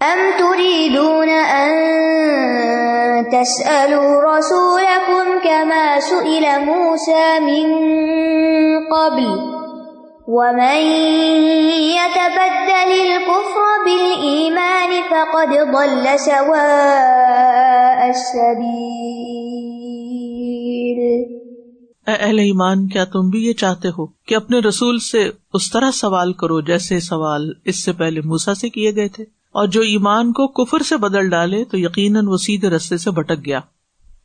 [0.00, 1.70] ام تريدون ان
[3.32, 7.66] تسألوا رسولكم كما سئل موسى من
[8.92, 9.26] قبل
[10.28, 10.80] ومن
[11.96, 18.80] يتبدل الكفر بالإيمان فقد ضل سواء السبيل
[22.08, 25.22] اے اہل ایمان، کیا تم بھی یہ چاہتے ہو کہ اپنے رسول سے
[25.54, 29.66] اس طرح سوال کرو جیسے سوال اس سے پہلے موسا سے کیے گئے تھے؟ اور
[29.66, 33.60] جو ایمان کو کفر سے بدل ڈالے تو یقیناً وہ سیدھے رستے سے بھٹک گیا۔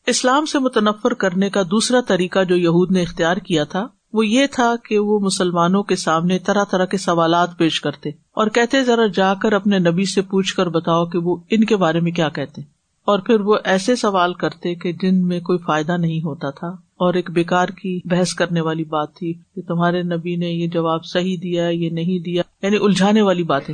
[0.07, 4.45] اسلام سے متنفر کرنے کا دوسرا طریقہ جو یہود نے اختیار کیا تھا، وہ یہ
[4.51, 9.07] تھا کہ وہ مسلمانوں کے سامنے طرح طرح کے سوالات پیش کرتے اور کہتے، ذرا
[9.07, 12.29] جا کر اپنے نبی سے پوچھ کر بتاؤ کہ وہ ان کے بارے میں کیا
[12.29, 12.61] کہتے
[13.05, 17.13] اور پھر وہ ایسے سوال کرتے کہ جن میں کوئی فائدہ نہیں ہوتا تھا۔ اور
[17.13, 21.37] ایک بیکار کی بحث کرنے والی بات تھی کہ تمہارے نبی نے یہ جواب صحیح
[21.43, 23.73] دیا، یہ نہیں دیا یعنی الجھانے والی باتیں۔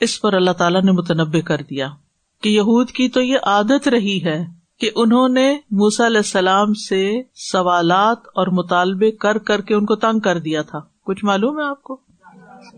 [0.00, 1.88] اس پر اللہ تعالیٰ نے متنوع کر دیا
[2.42, 4.44] کہ یہود کی تو یہ عادت رہی ہے
[4.80, 9.96] کہ انہوں نے موسا علیہ السلام سے سوالات اور مطالبے کر کر کے ان کو
[9.96, 12.00] تنگ کر دیا تھا۔ کچھ معلوم ہے آپ کو؟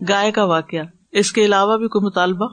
[0.09, 2.47] گائے کا واقعہ۔ اس کے علاوہ بھی کوئی مطالبہ؟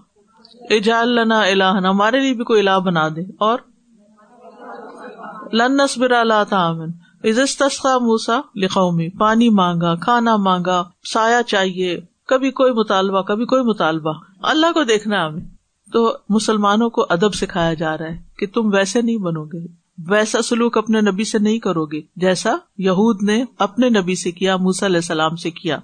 [0.71, 3.59] اجال لنا الہ ہمارے لیے بھی کوئی الہ بنا دے۔ اور؟
[5.53, 6.89] لن نصبر اللہ تعمن
[7.25, 13.63] عزت موسا لکھاؤ میں پانی مانگا، کھانا مانگا، سایہ چاہیے۔ کبھی کوئی مطالبہ، کبھی کوئی
[13.63, 15.43] مطالبہ۔ اللہ کو دیکھنا ہمیں۔
[15.93, 19.67] تو مسلمانوں کو ادب سکھایا جا رہا ہے کہ تم ویسے نہیں بنو گے۔
[20.09, 24.57] ویسا سلوک اپنے نبی سے نہیں کرو گے۔ جیسا یہود نے اپنے نبی سے کیا،
[24.57, 25.79] موسی علیہ السلام سے کیا۔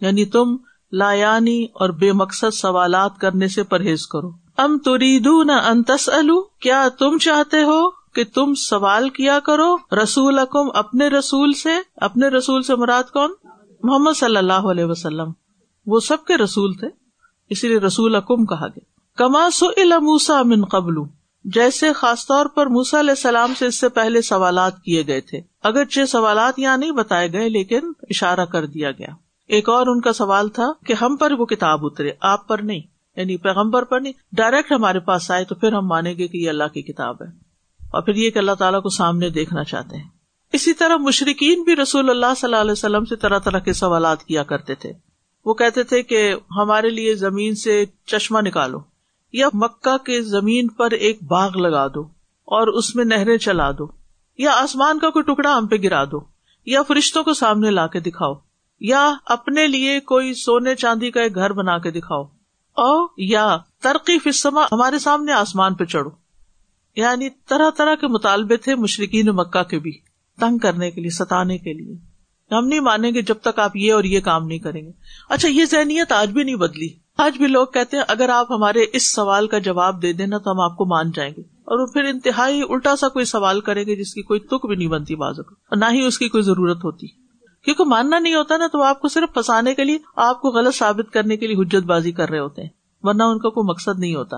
[0.00, 0.56] یعنی تم
[0.92, 6.10] لایانی اور بے مقصد سوالات کرنے سے پرہیز کرو۔ ام تریدو نہ انتس
[6.60, 12.28] کیا تم چاہتے ہو کہ تم سوال کیا کرو رسول اکم اپنے رسول سے؟ اپنے
[12.28, 13.30] رسول سے مراد کون؟
[13.82, 15.41] محمد صلی اللہ علیہ وسلم۔
[15.86, 16.88] وہ سب کے رسول تھے،
[17.50, 19.66] اسی لیے رسول اکم کہا گیا۔ کما سو
[20.00, 20.94] موسا من قبل،
[21.44, 25.40] جیسے خاص طور پر موسا علیہ السلام سے اس سے پہلے سوالات کیے گئے تھے۔
[25.62, 29.08] اگر چھ سوالات یہاں نہیں بتائے گئے، لیکن اشارہ کر دیا گیا۔
[29.48, 32.80] ایک اور ان کا سوال تھا کہ ہم پر وہ کتاب اترے، آپ پر نہیں
[33.16, 36.48] یعنی پیغمبر پر نہیں، ڈائریکٹ ہمارے پاس آئے تو پھر ہم مانیں گے کہ یہ
[36.48, 40.08] اللہ کی کتاب ہے۔ اور پھر یہ کہ اللہ تعالیٰ کو سامنے دیکھنا چاہتے ہیں۔
[40.52, 44.24] اسی طرح مشرقین بھی رسول اللہ صلی اللہ علیہ وسلم سے طرح طرح کے سوالات
[44.24, 45.11] کیا کرتے تھے۔
[45.44, 48.78] وہ کہتے تھے کہ ہمارے لیے زمین سے چشمہ نکالو
[49.32, 52.00] یا مکہ کے زمین پر ایک باغ لگا دو
[52.44, 53.86] اور اس میں نہریں چلا دو
[54.38, 56.20] یا آسمان کا کوئی ٹکڑا ہم پہ گرا دو
[56.66, 58.34] یا فرشتوں کو سامنے لا کے دکھاؤ
[58.80, 62.22] یا اپنے لیے کوئی سونے چاندی کا ایک گھر بنا کے دکھاؤ
[62.72, 66.10] اور یا ترقی فسما ہمارے سامنے آسمان پہ چڑھو۔
[66.96, 69.92] یعنی طرح طرح کے مطالبے تھے مشرقین مکہ کے بھی،
[70.40, 72.11] تنگ کرنے کے لیے، ستانے کے لیے۔
[72.50, 74.90] ہم نہیں مانیں گے جب تک آپ یہ اور یہ کام نہیں کریں گے۔
[75.28, 76.88] اچھا یہ ذہنیت آج بھی نہیں بدلی۔
[77.18, 80.50] آج بھی لوگ کہتے ہیں، اگر آپ ہمارے اس سوال کا جواب دے دینا تو
[80.50, 83.84] ہم آپ کو مان جائیں گے۔ اور وہ پھر انتہائی الٹا سا کوئی سوال کریں
[83.86, 86.42] گے جس کی کوئی تک بھی نہیں بنتی بازو اور نہ ہی اس کی کوئی
[86.42, 87.06] ضرورت ہوتی۔
[87.64, 90.74] کیونکہ ماننا نہیں ہوتا نا تو آپ کو صرف پھنسانے کے لیے، آپ کو غلط
[90.74, 92.68] ثابت کرنے کے لیے حجت بازی کر رہے ہوتے ہیں۔
[93.02, 94.36] ورنہ ان کا کوئی مقصد نہیں ہوتا۔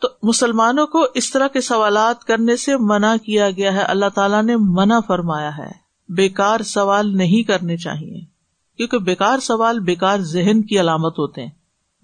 [0.00, 4.42] تو مسلمانوں کو اس طرح کے سوالات کرنے سے منع کیا گیا ہے، اللہ تعالیٰ
[4.42, 8.20] نے منع فرمایا ہے۔ بیکار سوال نہیں کرنے چاہیے۔
[8.76, 11.50] کیونکہ بیکار سوال بیکار ذہن کی علامت ہوتے ہیں۔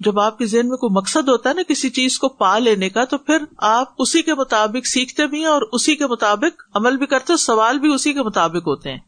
[0.00, 2.88] جب آپ کے ذہن میں کوئی مقصد ہوتا ہے نا کسی چیز کو پا لینے
[2.88, 6.96] کا، تو پھر آپ اسی کے مطابق سیکھتے بھی ہیں اور اسی کے مطابق عمل
[6.96, 8.98] بھی کرتے سوال بھی اسی کے مطابق ہوتے ہیں۔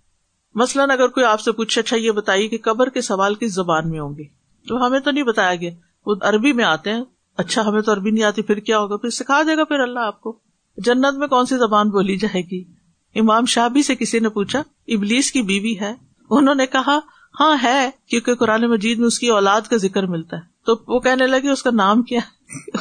[0.54, 3.90] مثلاً اگر کوئی آپ سے پوچھے اچھا یہ بتائیے کہ قبر کے سوال کس زبان
[3.90, 4.24] میں ہوں گے؟
[4.68, 5.70] تو ہمیں تو نہیں بتایا گیا۔
[6.06, 7.04] وہ عربی میں آتے ہیں۔
[7.36, 10.00] اچھا ہمیں تو عربی نہیں آتی، پھر کیا ہوگا؟ پھر سکھا دے گا پھر اللہ
[10.00, 10.38] آپ کو۔
[10.76, 12.73] جنت میں کون سی زبان بولی جائے گی؟
[13.14, 15.94] امام شابی سے کسی نے پوچھا، ابلیس کی بیوی ہے؟
[16.30, 16.98] انہوں نے کہا
[17.40, 21.00] ہاں ہے، کیونکہ قرآن مجید میں اس کی اولاد کا ذکر ملتا ہے۔ تو وہ
[21.00, 22.20] کہنے لگے، اس کا نام کیا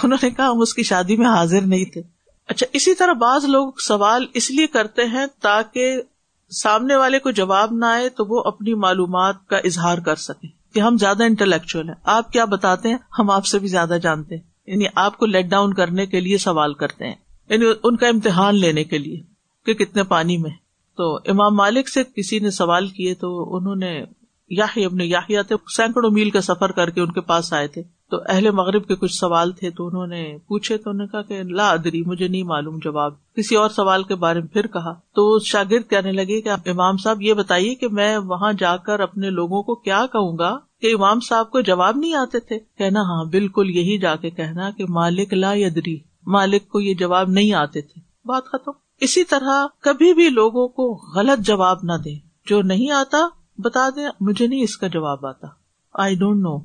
[0.04, 2.02] انہوں نے کہا، ہم اس کی شادی میں حاضر نہیں تھے۔
[2.48, 6.02] اچھا اسی طرح بعض لوگ سوال اس لیے کرتے ہیں تاکہ
[6.50, 10.80] سامنے والے کو جواب نہ آئے تو وہ اپنی معلومات کا اظہار کر سکے کہ
[10.80, 14.44] ہم زیادہ انٹلیکچل ہیں۔ آپ کیا بتاتے ہیں؟ ہم آپ سے بھی زیادہ جانتے ہیں۔
[14.68, 17.16] یعنی آپ کو لیٹ ڈاؤن کرنے کے لیے سوال کرتے ہیں۔
[17.50, 19.32] یعنی ان کا امتحان لینے کے لیے۔
[19.65, 20.51] کہ کتنے پانی میں۔
[20.98, 24.04] تو امام مالک سے کسی نے سوال کیے تو انہوں نے
[24.50, 27.83] یاہی اپنے یاہیا تھے، سینکڑوں میل کا سفر کر کے ان کے پاس آئے تھے۔
[28.12, 31.21] تو اہل مغرب کے کچھ سوال تھے تو انہوں نے پوچھے تو انہوں نے کہا
[31.21, 34.94] کہ لا ادری، مجھے نہیں معلوم جواب۔ کسی اور سوال کے بارے میں پھر کہا۔
[34.94, 39.30] تو شاگرد کہنے لگے کہ امام صاحب یہ بتائیے کہ میں وہاں جا کر اپنے
[39.30, 43.25] لوگوں کو کیا کہوں گا کہ امام صاحب کو جواب نہیں آتے تھے۔ کہنا ہاں
[43.25, 47.81] بالکل یہی جا کے کہنا کہ مالک لا یدری مالک کو یہ جواب نہیں آتے
[47.81, 48.71] تھے۔ بات ختم۔
[49.04, 52.16] اسی طرح کبھی بھی لوگوں کو غلط جواب نہ دے
[52.46, 53.18] جو نہیں آتا،
[53.58, 55.48] بتا دیں، مجھے نہیں اس کا جواب آتا۔
[55.94, 56.58] I don't know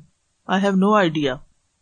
[0.47, 1.35] I have no idea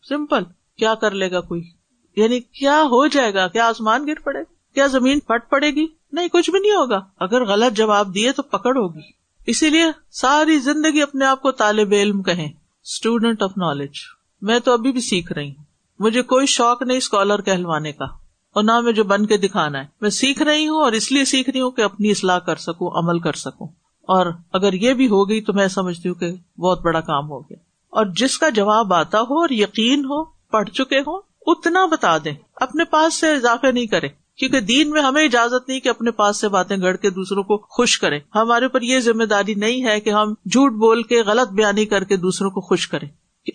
[0.09, 0.43] simple
[0.77, 1.71] کیا کر لے گا کوئی؟
[2.15, 4.39] یعنی کیا ہو جائے گا؟ کیا آسمان گر پڑے
[4.73, 8.43] کیا زمین پھٹ پڑے گی؟ نہیں، کچھ بھی نہیں ہوگا۔ اگر غلط جواب دیے تو
[8.43, 9.11] پکڑ ہوگی۔
[9.47, 13.95] اسی لیے ساری زندگی اپنے آپ کو طالب علم کہیں۔ اسٹوڈینٹ آف نالج
[14.41, 15.63] میں تو ابھی بھی سیکھ رہی ہوں۔
[15.99, 18.26] مجھے کوئی شوق نہیں اسکالر کہلوانے کا۔
[18.57, 21.49] اور نہ مجھے بن کے دکھانا ہے۔ میں سیکھ رہی ہوں اور اس لیے سیکھ
[21.49, 23.67] رہی ہوں کہ اپنی اصلاح کر سکوں، عمل کر سکوں۔
[24.01, 27.41] اور اگر یہ بھی ہو گئی تو میں سمجھتی ہوں کہ بہت بڑا کام ہو
[27.41, 27.57] گیا۔
[27.89, 32.35] اور جس کا جواب آتا ہو اور یقین ہو، پڑھ چکے ہو اتنا بتا دیں۔
[32.55, 34.07] اپنے پاس سے اضافے نہیں کرے
[34.37, 37.57] کیونکہ دین میں ہمیں اجازت نہیں کہ اپنے پاس سے باتیں گڑ کے دوسروں کو
[37.57, 41.53] خوش کریں۔ ہمارے اوپر یہ ذمہ داری نہیں ہے کہ ہم جھوٹ بول کے، غلط
[41.53, 43.09] بیانی کر کے دوسروں کو خوش کریں۔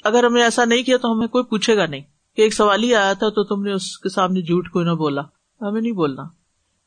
[0.05, 2.01] اگر ہمیں ایسا نہیں کیا تو ہمیں کوئی پوچھے گا نہیں۔
[2.37, 4.90] کہ ایک سوال ہی آیا تھا تو تم نے اس کے سامنے جھوٹ کوئی نہ
[4.90, 5.23] بولا؟
[5.61, 6.23] ہمیں نہیں بولنا۔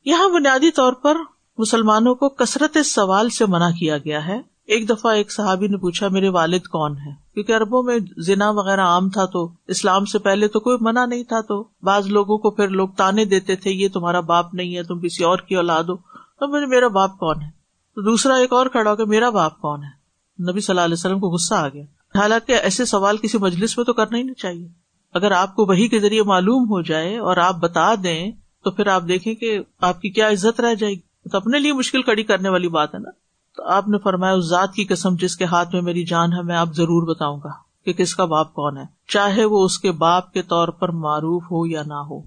[0.06, 1.18] یہاں بنیادی طور پر
[1.58, 6.08] مسلمانوں کو کثرت سوال سے منع کیا گیا ہے۔ ایک دفعہ ایک صحابی نے پوچھا،
[6.08, 10.48] میرے والد کون ہے کیونکہ اربوں میں زنا وغیرہ عام تھا تو اسلام سے پہلے
[10.48, 13.88] تو کوئی منع نہیں تھا تو بعض لوگوں کو پھر لوگ تانے دیتے تھے، یہ
[13.94, 17.50] تمہارا باپ نہیں ہے، تم کسی اور کی اولاد ہو۔ تو میرا باپ کون ہے؟
[17.96, 20.06] تو دوسرا ایک اور کھڑا ہو کہ، میرا باپ کون ہے؟
[20.52, 21.84] نبی صلی اللہ علیہ وسلم کو غصہ آ گیا۔
[22.20, 24.85] حالانکہ ایسے سوال کسی مجلس میں تو کرنا ہی نہیں چاہیے۔
[25.16, 28.32] اگر آپ کو وہی کے ذریعے معلوم ہو جائے اور آپ بتا دیں
[28.64, 31.74] تو پھر آپ دیکھیں کہ آپ کی کیا عزت رہ جائے گی۔ تو اپنے لیے
[31.74, 33.10] مشکل کڑی کرنے والی بات ہے نا۔
[33.58, 36.42] تو آپ نے فرمایا، اس ذات کی قسم جس کے ہاتھ میں میری جان ہے،
[36.42, 37.50] میں آپ ضرور بتاؤں گا
[37.86, 41.44] کہ کس کا باپ کون ہے۔ چاہے وہ اس کے باپ کے طور پر معروف
[41.44, 42.22] ہو یا نہ ہو۔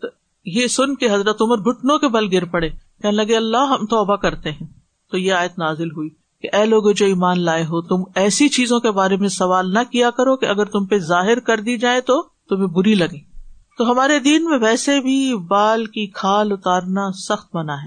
[0.00, 0.06] تو
[0.44, 4.16] یہ سن کے حضرت عمر گٹنوں کے بل گر پڑے۔ کہنے لگے، اللہ ہم توبہ
[4.16, 4.66] کرتے ہیں۔
[5.10, 8.80] تو یہ آیت نازل ہوئی۔ کہ اے لوگ جو ایمان لائے ہو، تم ایسی چیزوں
[8.80, 12.00] کے بارے میں سوال نہ کیا کرو کہ اگر تم پہ ظاہر کر دی جائے
[12.00, 13.18] تو تمہیں بری لگے
[13.78, 17.86] تو ہمارے دین میں ویسے بھی بال کی کھال اتارنا سخت منع ہے،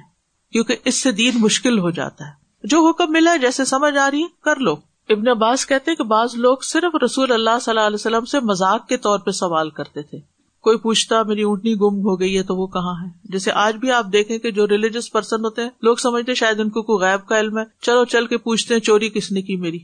[0.52, 2.32] کیونکہ اس سے دین مشکل ہو جاتا ہے۔
[2.64, 4.74] جو حکم ملا ہے، جیسے سمجھ آ رہی ہے کر لو۔
[5.10, 8.88] ابن عباس کہتے کہ بعض لوگ صرف رسول اللہ صلی اللہ علیہ وسلم سے مذاق
[8.88, 10.37] کے طور پہ سوال کرتے تھے۔
[10.68, 13.92] کوئی پوچھتا میری اونٹنی گم ہو گئی ہے تو وہ کہاں ہے؟ جیسے آج بھی
[13.92, 17.28] آپ دیکھیں کہ جو ریلیجیس پرسن ہوتے ہیں، لوگ سمجھتے شاید ان کو کوئی غائب
[17.28, 19.80] کا علم ہے۔ چلو، چل کے پوچھتے ہیں چوری کس نے کی میری؟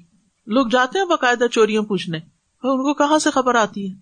[0.47, 2.17] لوگ جاتے ہیں باقاعدہ چوریاں پوچھنے۔
[2.63, 3.95] ان کو کہاں سے خبر آتی ہے؟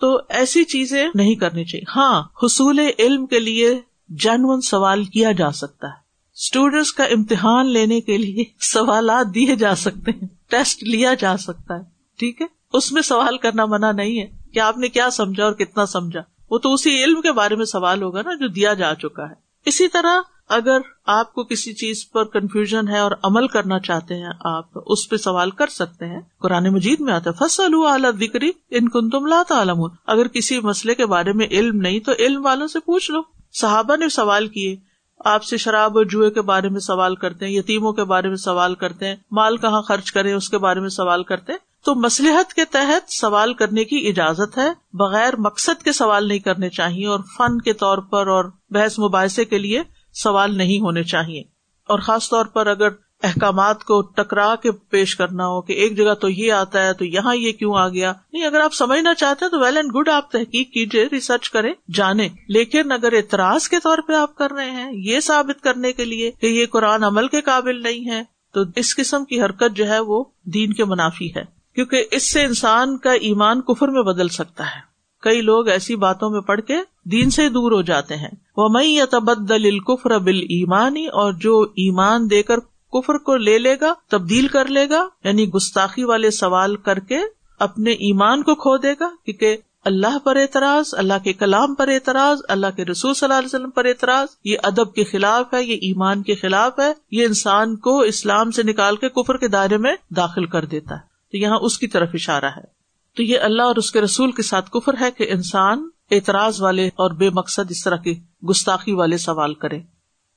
[0.00, 5.50] تو ایسی چیزیں نہیں کرنی چاہیے۔ ہاں حصول علم کے لیے جنون سوال کیا جا
[5.50, 5.92] سکتا ہے۔
[6.34, 11.74] اسٹوڈینٹس کا امتحان لینے کے لیے سوالات دیے جا سکتے ہیں۔ ٹیسٹ لیا جا سکتا
[11.74, 11.82] ہے۔
[12.18, 15.52] ٹھیک ہے؟ اس میں سوال کرنا منع نہیں ہے۔ کہ آپ نے کیا سمجھا اور
[15.52, 18.94] کتنا سمجھا؟ وہ تو اسی علم کے بارے میں سوال ہوگا نا جو دیا جا
[18.94, 19.34] چکا ہے۔
[19.66, 24.28] اسی طرح اگر آپ کو کسی چیز پر کنفیوژن ہے اور عمل کرنا چاہتے ہیں،
[24.44, 27.72] آپ اس پہ سوال کر سکتے ہیں۔ قرآن مجید میں آتا ہے فصل
[28.20, 32.12] ذکری ان کن تم لاتا عالم اگر کسی مسئلے کے بارے میں علم نہیں تو
[32.18, 33.20] علم والوں سے پوچھ لو۔
[33.52, 34.76] صحابہ نے سوال کیے۔
[35.24, 38.36] آپ سے شراب اور جوئے کے بارے میں سوال کرتے ہیں، یتیموں کے بارے میں
[38.36, 41.94] سوال کرتے ہیں، مال کہاں خرچ کرے اس کے بارے میں سوال کرتے ہیں؟ تو
[41.94, 47.06] مسلحت کے تحت سوال کرنے کی اجازت ہے، بغیر مقصد کے سوال نہیں کرنے چاہیے
[47.06, 49.82] اور فن کے طور پر اور بحث مباحثے کے لیے
[50.12, 51.40] سوال نہیں ہونے چاہیے۔
[51.88, 52.88] اور خاص طور پر اگر
[53.22, 57.04] احکامات کو ٹکرا کے پیش کرنا ہو کہ ایک جگہ تو یہ آتا ہے، تو
[57.04, 60.08] یہاں یہ کیوں آ گیا؟ نہیں، اگر آپ سمجھنا چاہتے ہیں تو ویل اینڈ گڈ
[60.08, 64.70] آپ تحقیق کیجیے ریسرچ کریں جانے لیکن اگر اعتراض کے طور پہ آپ کر رہے
[64.70, 68.22] ہیں، یہ ثابت کرنے کے لیے کہ یہ قرآن عمل کے قابل نہیں ہے،
[68.52, 72.44] تو اس قسم کی حرکت جو ہے وہ دین کے منافی ہے۔ کیونکہ اس سے
[72.44, 74.80] انسان کا ایمان کفر میں بدل سکتا ہے۔
[75.22, 78.84] کئی لوگ ایسی باتوں میں پڑھ کے دین سے دور ہو جاتے ہیں۔ وہ میں
[78.84, 82.60] یتبدل الکفر بل ایمانی اور جو ایمان دے کر
[82.92, 87.18] کفر کو لے لے گا، تبدیل کر لے گا یعنی گستاخی والے سوال کر کے
[87.58, 92.38] اپنے ایمان کو کھو دے گا، کیونکہ اللہ پر اعتراض، اللہ کے کلام پر اعتراض،
[92.48, 95.74] اللہ کے رسول صلی اللہ علیہ وسلم پر اعتراض، یہ ادب کے خلاف ہے، یہ
[95.74, 99.94] ایمان کے خلاف ہے، یہ انسان کو اسلام سے نکال کے کفر کے دائرے میں
[100.16, 102.78] داخل کر دیتا ہے۔ تو یہاں اس کی طرف اشارہ ہے۔
[103.16, 106.86] تو یہ اللہ اور اس کے رسول کے ساتھ کفر ہے کہ انسان اعتراض والے
[106.86, 108.14] اور بے مقصد اس طرح کے
[108.50, 109.76] گستاخی والے سوال کرے۔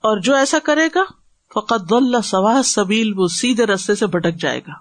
[0.01, 1.03] اور جو ایسا کرے گا
[1.53, 4.73] فقط اللہ سواہ سبیل، وہ سیدھے رستے سے بھٹک جائے گا۔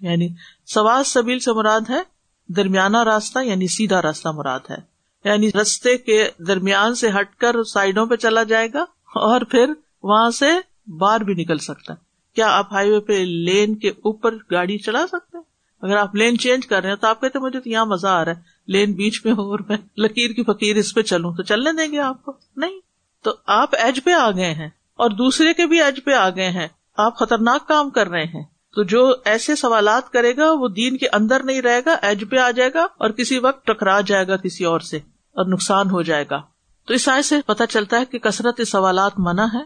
[0.00, 0.28] یعنی
[0.74, 2.02] سواہ سبیل سے مراد ہے
[2.48, 4.92] درمیانہ راستہ یعنی سیدھا راستہ مراد ہے۔
[5.24, 8.82] یعنی رستے کے درمیان سے ہٹ کر سائڈوں پہ چلا جائے گا
[9.14, 10.46] اور پھر وہاں سے
[10.86, 11.98] باہر بھی نکل سکتا ہے۔
[12.34, 15.51] کیا آپ ہائی وے پہ لین کے اوپر گاڑی چلا سکتے ہیں؟
[15.82, 18.24] اگر آپ لین چینج کر رہے ہیں تو آپ کہتے مجھے تو یہاں مزہ آ
[18.24, 21.42] رہا ہے، لین بیچ میں ہو اور میں لکیر کی فقیر اس پہ چلوں، تو
[21.42, 22.80] چلنے دیں گے آپ کو؟ نہیں۔
[23.24, 26.50] تو آپ ایج پہ آ گئے ہیں اور دوسرے کے بھی ایج پہ آ گئے
[26.50, 28.42] ہیں۔ آپ خطرناک کام کر رہے ہیں۔
[28.74, 32.36] تو جو ایسے سوالات کرے گا، وہ دین کے اندر نہیں رہے گا، ایج پہ
[32.36, 36.02] آ جائے گا اور کسی وقت ٹکرا جائے گا کسی اور سے اور نقصان ہو
[36.02, 36.42] جائے گا۔
[36.86, 39.62] تو اس آئے سے پتا چلتا ہے کہ کثرت سوالات منع ہے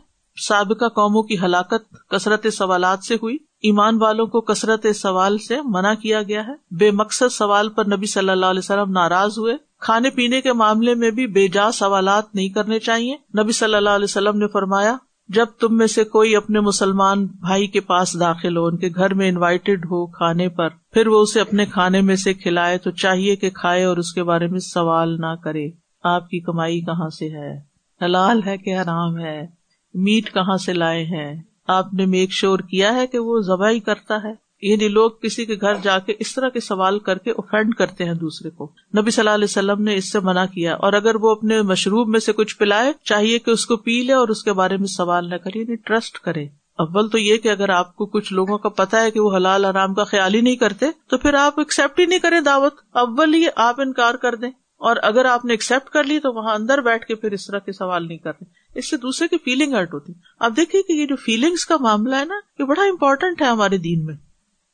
[0.49, 5.95] سابقہ قوموں کی ہلاکت کثرت سوالات سے ہوئی۔ ایمان والوں کو کثرت سوال سے منع
[5.95, 10.11] کیا گیا ہے۔ بے مقصد سوال پر نبی صلی اللہ علیہ وسلم ناراض ہوئے۔ کھانے
[10.11, 14.05] پینے کے معاملے میں بھی بے جا سوالات نہیں کرنے چاہیے۔ نبی صلی اللہ علیہ
[14.05, 14.97] وسلم نے فرمایا،
[15.29, 19.15] جب تم میں سے کوئی اپنے مسلمان بھائی کے پاس داخل ہو، ان کے گھر
[19.15, 23.37] میں انوائٹیڈ ہو کھانے پر، پھر وہ اسے اپنے کھانے میں سے کھلائے تو چاہیے
[23.37, 25.67] کہ کھائے اور اس کے بارے میں سوال نہ کرے۔
[26.05, 27.59] آپ کی کمائی کہاں سے ہے؟
[28.05, 29.47] حلال ہے کہ حرام ہے؟
[29.95, 34.17] میٹ کہاں سے لائے ہیں؟ آپ نے میک شور کیا ہے کہ وہ ذبح کرتا
[34.17, 37.75] ہے۔ یعنی لوگ کسی کے گھر جا کے اس طرح کے سوال کر کے اوفینڈ
[37.75, 40.93] کرتے ہیں دوسرے کو۔ نبی صلی اللہ علیہ وسلم نے اس سے منع کیا۔ اور
[40.93, 44.29] اگر وہ اپنے مشروب میں سے کچھ پلائے، چاہیے کہ اس کو پی لے اور
[44.29, 46.45] اس کے بارے میں سوال نہ کرے یعنی ٹرسٹ کرے۔
[46.79, 49.65] اول تو یہ کہ اگر آپ کو کچھ لوگوں کا پتا ہے کہ وہ حلال
[49.65, 53.35] آرام کا خیال ہی نہیں کرتے، تو پھر آپ ایکسپٹ ہی نہیں کریں دعوت۔ اول
[53.35, 56.79] ہی آپ انکار کر دیں۔ اور اگر آپ نے ایکسپٹ کر لی، تو وہاں اندر
[56.79, 58.45] بیٹھ کے پھر اس طرح کے سوال نہیں کرتے
[58.77, 62.17] اس سے دوسرے کی فیلنگ ہرٹ ہوتی۔ اب دیکھیے کہ یہ جو فیلنگس کا معاملہ
[62.17, 64.15] ہے نا، یہ بڑا امپورٹینٹ ہے ہمارے دین میں۔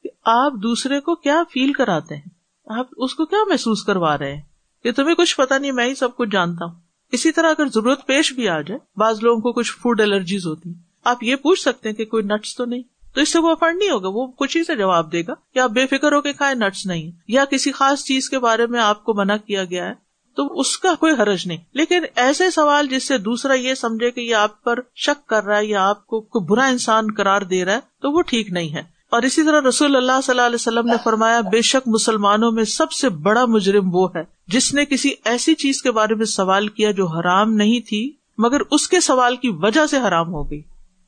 [0.02, 2.30] کہ آپ دوسرے کو کیا فیل کراتے ہیں؟
[2.66, 4.42] آپ اس کو کیا محسوس کروا رہے ہیں؟
[4.82, 6.74] کہ تمہیں کچھ پتا نہیں، میں ہی سب کچھ جانتا ہوں۔
[7.12, 10.72] اسی طرح اگر ضرورت پیش بھی آ جائے، بعض لوگوں کو کچھ فوڈ الرجیز ہوتی۔
[11.04, 12.82] آپ یہ پوچھ سکتے ہیں کہ کوئی نٹس تو نہیں؟
[13.14, 15.58] تو اس سے وہ افرڈ نہیں ہوگا، وہ کچھ ہی سے جواب دے گا کہ
[15.58, 18.80] آپ بے فکر ہو کے کھائے نٹس نہیں یا کسی خاص چیز کے بارے میں
[18.80, 19.94] آپ کو منع کیا گیا ہے
[20.36, 24.20] تو اس کا کوئی حرج نہیں۔ لیکن ایسے سوال جس سے دوسرا یہ سمجھے کہ
[24.20, 27.74] یہ آپ پر شک کر رہا ہے یا آپ کو برا انسان قرار دے رہا
[27.74, 30.86] ہے، تو وہ ٹھیک نہیں ہے۔ اور اسی طرح رسول اللہ صلی اللہ علیہ وسلم
[30.86, 35.10] نے فرمایا، بے شک مسلمانوں میں سب سے بڑا مجرم وہ ہے جس نے کسی
[35.24, 39.36] ایسی چیز کے بارے میں سوال کیا جو حرام نہیں تھی، مگر اس کے سوال
[39.36, 40.62] کی وجہ سے حرام ہو گئی۔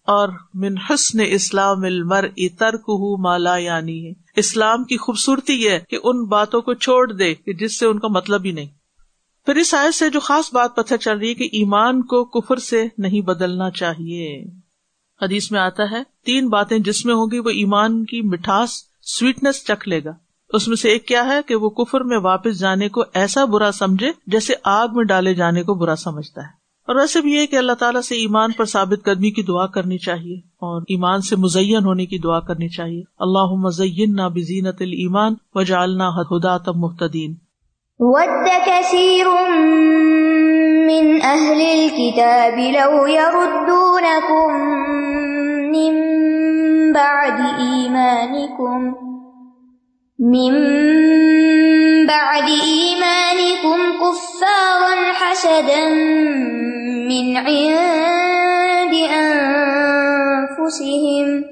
[0.07, 2.25] اور من حسن اسلام المر
[2.59, 7.53] ترک مالا یعنی ہے۔ اسلام کی خوبصورتی یہ کہ ان باتوں کو چھوڑ دے کہ
[7.53, 8.67] جس سے ان کا مطلب ہی نہیں۔
[9.47, 12.57] پھر اس آیت سے جو خاص بات پتہ چل رہی ہے کہ ایمان کو کفر
[12.57, 14.45] سے نہیں بدلنا چاہیے۔
[15.23, 18.71] حدیث میں آتا ہے، تین باتیں جس میں ہوگی وہ ایمان کی مٹھاس
[19.03, 20.11] سویٹنس چکھ لے گا۔
[20.53, 23.73] اس میں سے ایک کیا ہے کہ وہ کفر میں واپس جانے کو ایسا برا
[23.73, 27.57] سمجھے جیسے آگ میں ڈالے جانے کو برا سمجھتا ہے۔ اور ویسے بھی یہ کہ
[27.57, 31.85] اللہ تعالیٰ سے ایمان پر ثابت قدمی کی دعا کرنی چاہیے اور ایمان سے مزین
[31.85, 36.77] ہونے کی دعا کرنی چاہیے۔ اللہ مزین نہ بزینت المان و جالنا ہدا تب
[38.01, 39.27] محتدین
[40.87, 44.53] من أهل الكتاب لو يردونكم
[45.73, 45.95] من
[46.93, 48.95] بعد إيمانكم
[50.19, 50.53] من
[52.07, 55.89] بعد إيمانكم كفارا حسدا
[57.09, 58.95] من عند
[60.55, 61.45] أنفسهم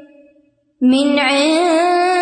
[0.82, 2.21] من عند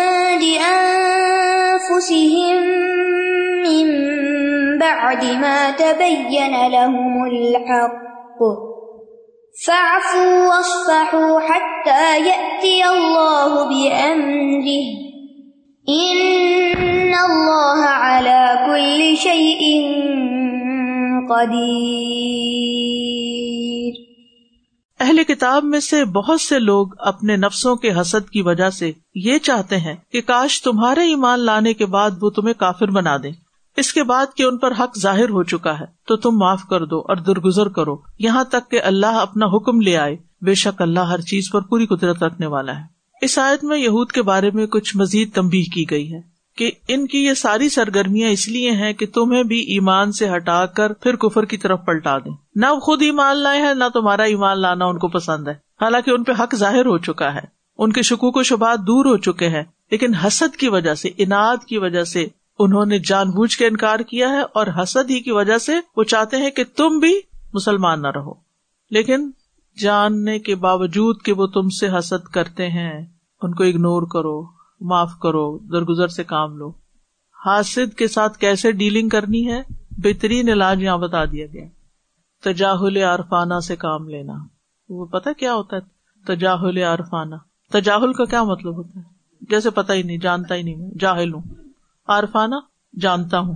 [4.91, 8.71] بعد ما تبين لهم الحق.
[9.65, 14.91] فاعفوا واصفحوا حتى يأتي الله بأمره.
[15.91, 19.87] إن الله على كل شيء
[21.29, 22.41] قدير.
[24.99, 29.37] اہل کتاب میں سے بہت سے لوگ اپنے نفسوں کے حسد کی وجہ سے یہ
[29.37, 33.31] چاہتے ہیں کہ کاش تمہارے ایمان لانے کے بعد وہ تمہیں کافر بنا دیں۔
[33.77, 36.85] اس کے بعد کہ ان پر حق ظاہر ہو چکا ہے، تو تم معاف کر
[36.85, 40.99] دو اور درگزر کرو۔ یہاں تک کہ اللہ اپنا حکم لے آئے۔ بے شک اللہ
[40.99, 44.67] ہر چیز پر پوری قدرت رکھنے والا ہے۔ اس آیت میں یہود کے بارے میں
[44.67, 46.21] کچھ مزید تمبی کی گئی ہے
[46.57, 50.65] کہ ان کی یہ ساری سرگرمیاں اس لیے ہیں کہ تمہیں بھی ایمان سے ہٹا
[50.65, 54.61] کر پھر کفر کی طرف پلٹا دیں۔ نہ خود ایمان لائے ہیں، نہ تمہارا ایمان
[54.61, 58.01] لانا ان کو پسند ہے۔ حالانکہ ان پہ حق ظاہر ہو چکا ہے۔ ان کے
[58.01, 62.03] شکوک و شبات دور ہو چکے ہیں، لیکن حسد کی وجہ سے، انعد کی وجہ
[62.03, 62.27] سے
[62.59, 66.03] انہوں نے جان بوجھ کے انکار کیا ہے اور حسد ہی کی وجہ سے وہ
[66.03, 67.19] چاہتے ہیں کہ تم بھی
[67.53, 68.33] مسلمان نہ رہو۔
[68.89, 69.31] لیکن
[69.79, 73.05] جاننے کے باوجود کہ وہ تم سے حسد کرتے ہیں،
[73.41, 74.43] ان کو اگنور کرو،
[74.81, 76.69] معاف کرو، درگزر سے کام لو۔
[77.45, 79.61] حاسد کے ساتھ کیسے ڈیلنگ کرنی ہے؟
[79.97, 81.65] بہترین علاج یہاں بتا دیا گیا۔
[82.43, 84.33] تجاہل عرفانہ سے کام لینا۔
[84.89, 85.81] وہ پتا کیا ہوتا ہے؟
[86.25, 87.35] تجاہل عرفانہ
[87.71, 89.03] تجاہل کا کیا مطلب ہوتا ہے؟
[89.41, 91.41] جیسے پتا ہی نہیں، جانتا ہی نہیں جاہل ہوں۔
[92.11, 92.55] عارفانہ
[93.01, 93.55] جانتا ہوں۔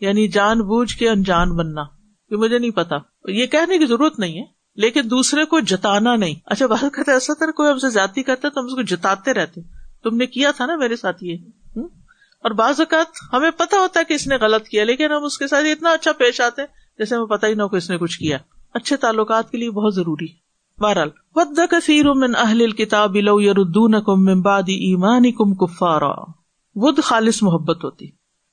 [0.00, 1.82] یعنی جان بوجھ کے انجان بننا۔
[2.30, 4.44] یہ مجھے نہیں پتا۔ یہ کہنے کی ضرورت نہیں ہے،
[4.76, 8.48] لیکن دوسرے کو جتانا نہیں۔ اچھا بات کرتے ایسا طرح کوئی ہم سے زیادتی کرتا
[8.48, 9.60] تو ہم اس کو جتاتے رہتے
[10.02, 11.36] تم نے کیا تھا نا میرے ساتھ یہ؟
[11.76, 15.38] اور بعض اوقات ہمیں پتا ہوتا ہے کہ اس نے غلط کیا، لیکن ہم اس
[15.38, 16.62] کے ساتھ اتنا اچھا پیش آتے
[16.98, 18.38] جیسے ہمیں پتا ہی نہ کہ اس نے کچھ کیا۔
[18.74, 20.46] اچھے تعلقات کے لیے بہت ضروری ہے۔
[20.82, 26.45] بہرحال، ود کثیر من اہل کتاب لو یردونکم من بعد ایمانکم کفارا
[26.78, 28.06] ود خالص محبت ہوتی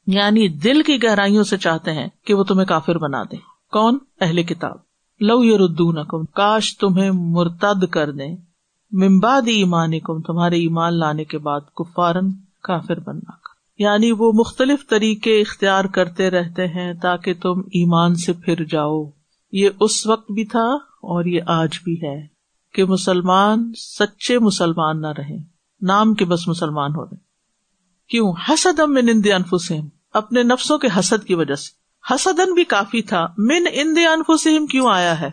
[0.08, 3.36] یعنی دل کی گہرائیوں سے چاہتے ہیں کہ وہ تمہیں کافر بنا دے
[3.72, 4.78] کون؟ اہل کتاب۔
[5.20, 8.36] لو یو کاش تمہیں مرتد کر دے
[8.92, 12.32] ممباد ایمان کم تمہارے ایمان لانے کے بعد کفارن،
[12.64, 18.34] کافر بننا۔ کر یعنی وہ مختلف طریقے اختیار کرتے رہتے ہیں تاکہ تم ایمان سے
[18.34, 19.10] پھر جاؤ۔
[19.52, 22.28] یہ اس وقت بھی تھا اور یہ آج بھی ہے
[22.74, 25.38] کہ مسلمان سچے مسلمان نہ رہے
[25.82, 27.23] نام کے بس مسلمان ہو رہے۔
[28.10, 31.84] کیوں؟ حسد ام من اند انفسم اپنے نفسوں کے حسد کی وجہ سے۔
[32.14, 35.30] حسدن بھی کافی تھا، من اند انفسم کیوں آیا ہے؟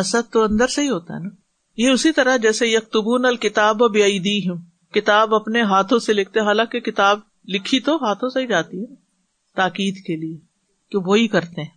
[0.00, 1.28] حسد تو اندر سے ہی ہوتا ہے نا۔
[1.76, 4.56] یہ اسی طرح جیسے یکتبون الکتاب بے ہوں
[4.94, 8.86] کتاب اپنے ہاتھوں سے لکھتے، حالانکہ کتاب لکھی تو ہاتھوں سے ہی جاتی ہے
[9.56, 10.36] تاکید کے لیے
[10.90, 11.76] کہ وہی کرتے ہیں۔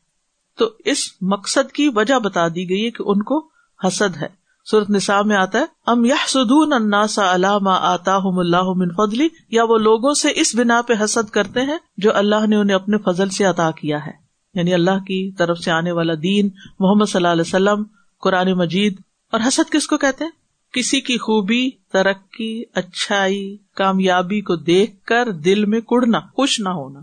[0.57, 3.49] تو اس مقصد کی وجہ بتا دی گئی ہے کہ ان کو
[3.87, 4.38] حسد ہے۔
[4.71, 9.63] صورت نسا میں آتا ہے، ام یا سدون اناسا علامہ آتا اللہ من فضلی، یا
[9.63, 13.29] وہ لوگوں سے اس بنا پہ حسد کرتے ہیں جو اللہ نے انہیں اپنے فضل
[13.29, 16.49] سے عطا کیا ہے۔ یعنی اللہ کی طرف سے آنے والا دین
[16.79, 17.83] محمد صلی اللہ علیہ وسلم،
[18.21, 18.99] قرآن مجید،
[19.31, 20.31] اور حسد کس کو کہتے ہیں؟
[20.73, 26.99] کسی کی خوبی، ترقی، اچھائی، کامیابی کو دیکھ کر دل میں کڑنا، خوش نہ ہونا،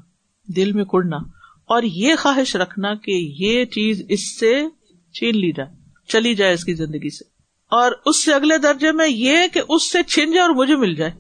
[0.57, 1.17] دل میں کڑنا۔
[1.67, 4.65] اور یہ خواہش رکھنا کہ یہ چیز اس سے
[5.15, 5.71] چھین لی جائے،
[6.09, 7.36] چلی جائے اس کی زندگی سے۔
[7.71, 10.95] اور اس سے اگلے درجے میں یہ کہ اس سے چھن جائے اور مجھے مل
[10.95, 11.13] جائے۔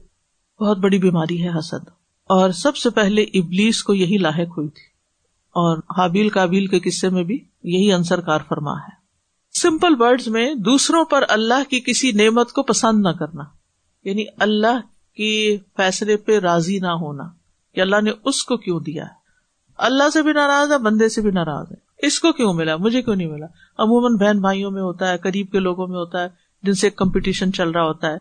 [0.64, 1.88] بہت بڑی بیماری ہے حسد۔
[2.24, 4.96] اور سب سے پہلے ابلیس کو یہی لاحق ہوئی تھی۔
[5.48, 9.06] اور حابیل کابیل کے قصے میں بھی یہی انصر کار فرما ہے۔
[9.60, 13.42] سمپل ورڈ میں دوسروں پر اللہ کی کسی نعمت کو پسند نہ کرنا
[14.04, 14.80] یعنی اللہ
[15.14, 17.22] کی فیصلے پہ راضی نہ ہونا،
[17.74, 19.26] کہ اللہ نے اس کو کیوں دیا ہے؟
[19.78, 23.02] اللہ سے بھی ناراض ہے، بندے سے بھی ناراض ہے۔ اس کو کیوں ملا؟ مجھے
[23.02, 23.46] کیوں نہیں ملا؟
[23.78, 26.28] عموماً بہن بھائیوں میں ہوتا ہے، قریب کے لوگوں میں ہوتا ہے،
[26.62, 28.16] جن سے کمپٹیشن چل رہا ہوتا ہے۔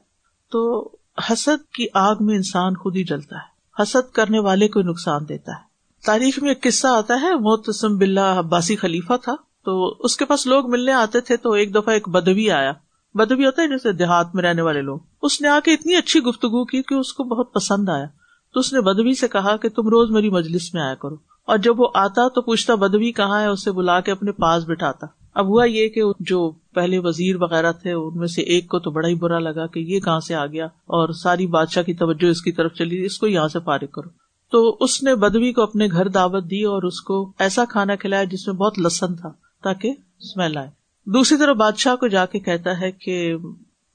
[0.52, 0.90] تو
[1.32, 5.52] حسد کی آگ میں انسان خود ہی جلتا ہے۔ حسد کرنے والے کو نقصان دیتا
[5.52, 9.36] ہے۔ تاریخ میں ایک قصہ آتا ہے محتسم بلّہ عباسی خلیفہ تھا۔
[9.66, 12.72] تو اس کے پاس لوگ ملنے آتے تھے تو ایک دفعہ ایک بدوی آیا۔
[13.14, 16.20] بدوی ہوتا ہے جیسے دیہات میں رہنے والے لوگ۔ اس نے آ کے اتنی اچھی
[16.20, 18.06] گفتگو کی کہ اس کو بہت پسند آیا۔
[18.54, 21.58] تو اس نے بدوی سے کہا کہ تم روز میری مجلس میں آیا کرو۔ اور
[21.58, 25.48] جب وہ آتا تو پوچھتا، بدوی کہاں ہے؟ اسے بلا کے اپنے پاس بٹھاتا۔ اب
[25.48, 29.08] ہوا یہ کہ جو پہلے وزیر وغیرہ تھے، ان میں سے ایک کو تو بڑا
[29.08, 32.41] ہی برا لگا کہ یہ کہاں سے آ گیا اور ساری بادشاہ کی توجہ اس
[32.41, 34.10] کی طرف چلی، اس کو یہاں سے فارغ کرو۔
[34.52, 38.24] تو اس نے بدوی کو اپنے گھر دعوت دی اور اس کو ایسا کھانا کھلایا
[38.24, 39.30] جس میں بہت لسن تھا
[39.63, 40.69] تاکہ اسمیل آئے۔
[41.06, 43.36] دوسری طرف بادشاہ کو جا کے کہتا ہے کہ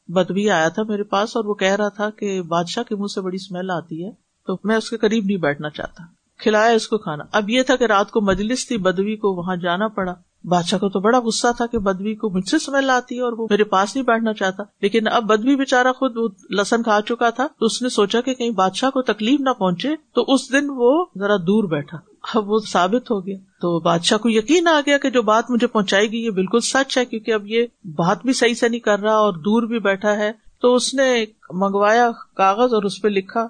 [0.08, 3.20] بدوی آیا تھا میرے پاس اور وہ کہہ رہا تھا کہ بادشاہ کے منہ سے
[3.20, 4.10] بڑی اسمیل آتی ہے،
[4.46, 6.02] تو میں اس کے قریب نہیں بیٹھنا چاہتا۔
[6.38, 9.56] کھلایا اس کو کھانا۔ اب یہ تھا کہ رات کو مجلس تھی، بدوی کو وہاں
[9.56, 13.16] جانا پڑا۔ بادشاہ کو تو بڑا غصہ تھا کہ بدوی کو مجھ سے سمیل آتی
[13.16, 17.00] ہے اور وہ میرے پاس نہیں بیٹھنا چاہتا۔ لیکن اب بدوی بےچارا خود لسن کھا
[17.08, 20.52] چکا تھا تو اس نے سوچا کہ کہیں بادشاہ کو تکلیف نہ پہنچے تو اس
[20.52, 21.98] دن وہ ذرا دور بیٹھا۔
[22.34, 25.66] اب وہ ثابت ہو گیا۔ تو بادشاہ کو یقین آ گیا کہ جو بات مجھے
[25.66, 28.98] پہنچائی گئی یہ بالکل سچ ہے کیونکہ اب یہ بات بھی صحیح سے نہیں کر
[28.98, 33.46] رہا اور دور بھی بیٹھا ہے۔ تو اس نے منگوایا کاغذ اور اس پہ لکھا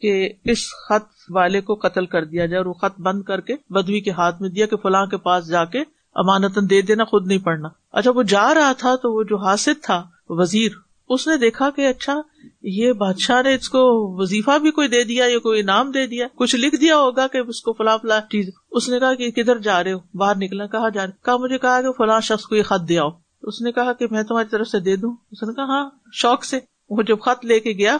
[0.00, 3.54] کہ اس خط والے کو قتل کر دیا جائے اور وہ خط بند کر کے
[3.70, 5.78] بدوی کے ہاتھ میں دیا کہ فلاں کے پاس جا کے
[6.14, 9.72] امانتن دے دینا، خود نہیں پڑھنا۔ اچھا وہ جا رہا تھا تو وہ جو حاصل
[9.82, 10.70] تھا وزیر،
[11.08, 12.20] اس نے دیکھا کہ اچھا
[12.62, 13.78] یہ بادشاہ نے اس کو
[14.22, 17.38] وظیفہ بھی کوئی دے دیا یا کوئی انعام دے دیا، کچھ لکھ دیا ہوگا کہ
[17.38, 20.66] اس کو فلاں فلاں چیز۔ اس نے کہا کہ کدھر جا رہے ہو؟ باہر نکلا
[20.66, 23.02] کہا جا رہے کہا، مجھے کہا کہ فلاں شخص کو یہ خط دیا
[23.42, 26.44] اس نے کہا کہ میں تمہاری طرف سے دے دوں۔ اس نے کہا ہاں شوق
[26.44, 26.58] سے۔
[26.90, 27.96] وہ جب خط لے کے گیا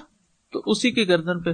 [0.53, 1.53] تو اسی کی گردن پہ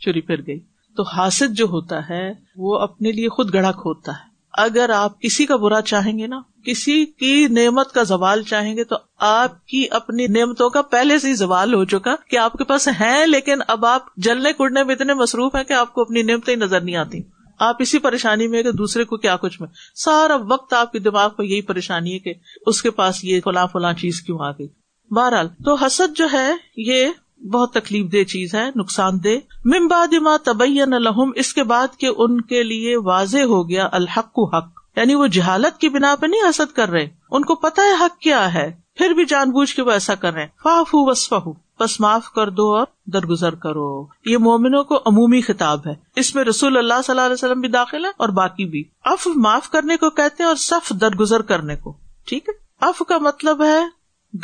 [0.00, 0.60] چوری پھر گئی۔
[0.96, 5.46] تو حاصل جو ہوتا ہے، وہ اپنے لیے خود گڑھا کھودتا ہے۔ اگر آپ کسی
[5.46, 9.86] کا برا چاہیں گے نا، کسی کی نعمت کا زوال چاہیں گے، تو آپ کی
[9.90, 13.58] اپنی نعمتوں کا پہلے سے ہی زوال ہو چکا کہ آپ کے پاس ہیں، لیکن
[13.68, 16.96] اب آپ جلنے کڑنے میں اتنے مصروف ہیں کہ آپ کو اپنی نعمتیں نظر نہیں
[16.96, 17.20] آتی۔
[17.58, 21.30] آپ اسی پریشانی میں کہ دوسرے کو کیا کچھ میں۔ سارا وقت آپ کے دماغ
[21.38, 22.34] میں یہی پریشانی ہے کہ
[22.66, 24.68] اس کے پاس یہ فلاں فلاں چیز کیوں آ گئی۔
[25.10, 27.08] بہرحال، تو حسد جو ہے، یہ
[27.44, 29.28] بہت تکلیف دہ چیز ہے، نقصان دہ۔
[29.64, 34.32] ممباد ما تبین الحم اس کے بعد کہ ان کے لیے واضح ہو گیا، الحق
[34.32, 37.82] کو حق۔ یعنی وہ جہالت کی بنا پہ نہیں حسد کر رہے۔ ان کو پتا
[37.82, 41.48] ہے حق کیا ہے، پھر بھی جان بوجھ کے وہ ایسا کر رہے فاف وسف
[41.80, 46.44] بس معاف کر دو اور درگزر کرو۔ یہ مومنوں کو عمومی خطاب ہے۔ اس میں
[46.44, 49.96] رسول اللہ صلی اللہ علیہ وسلم بھی داخل ہے اور باقی بھی۔ اف معاف کرنے
[49.96, 51.96] کو کہتے ہیں اور صف درگزر کرنے کو۔
[52.26, 53.84] ٹھیک ہے؟ اف کا مطلب ہے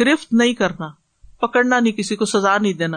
[0.01, 1.04] گرفت نہیں کرنا۔
[1.47, 2.97] پکڑنا نہیں، کسی کو سزا نہیں دینا۔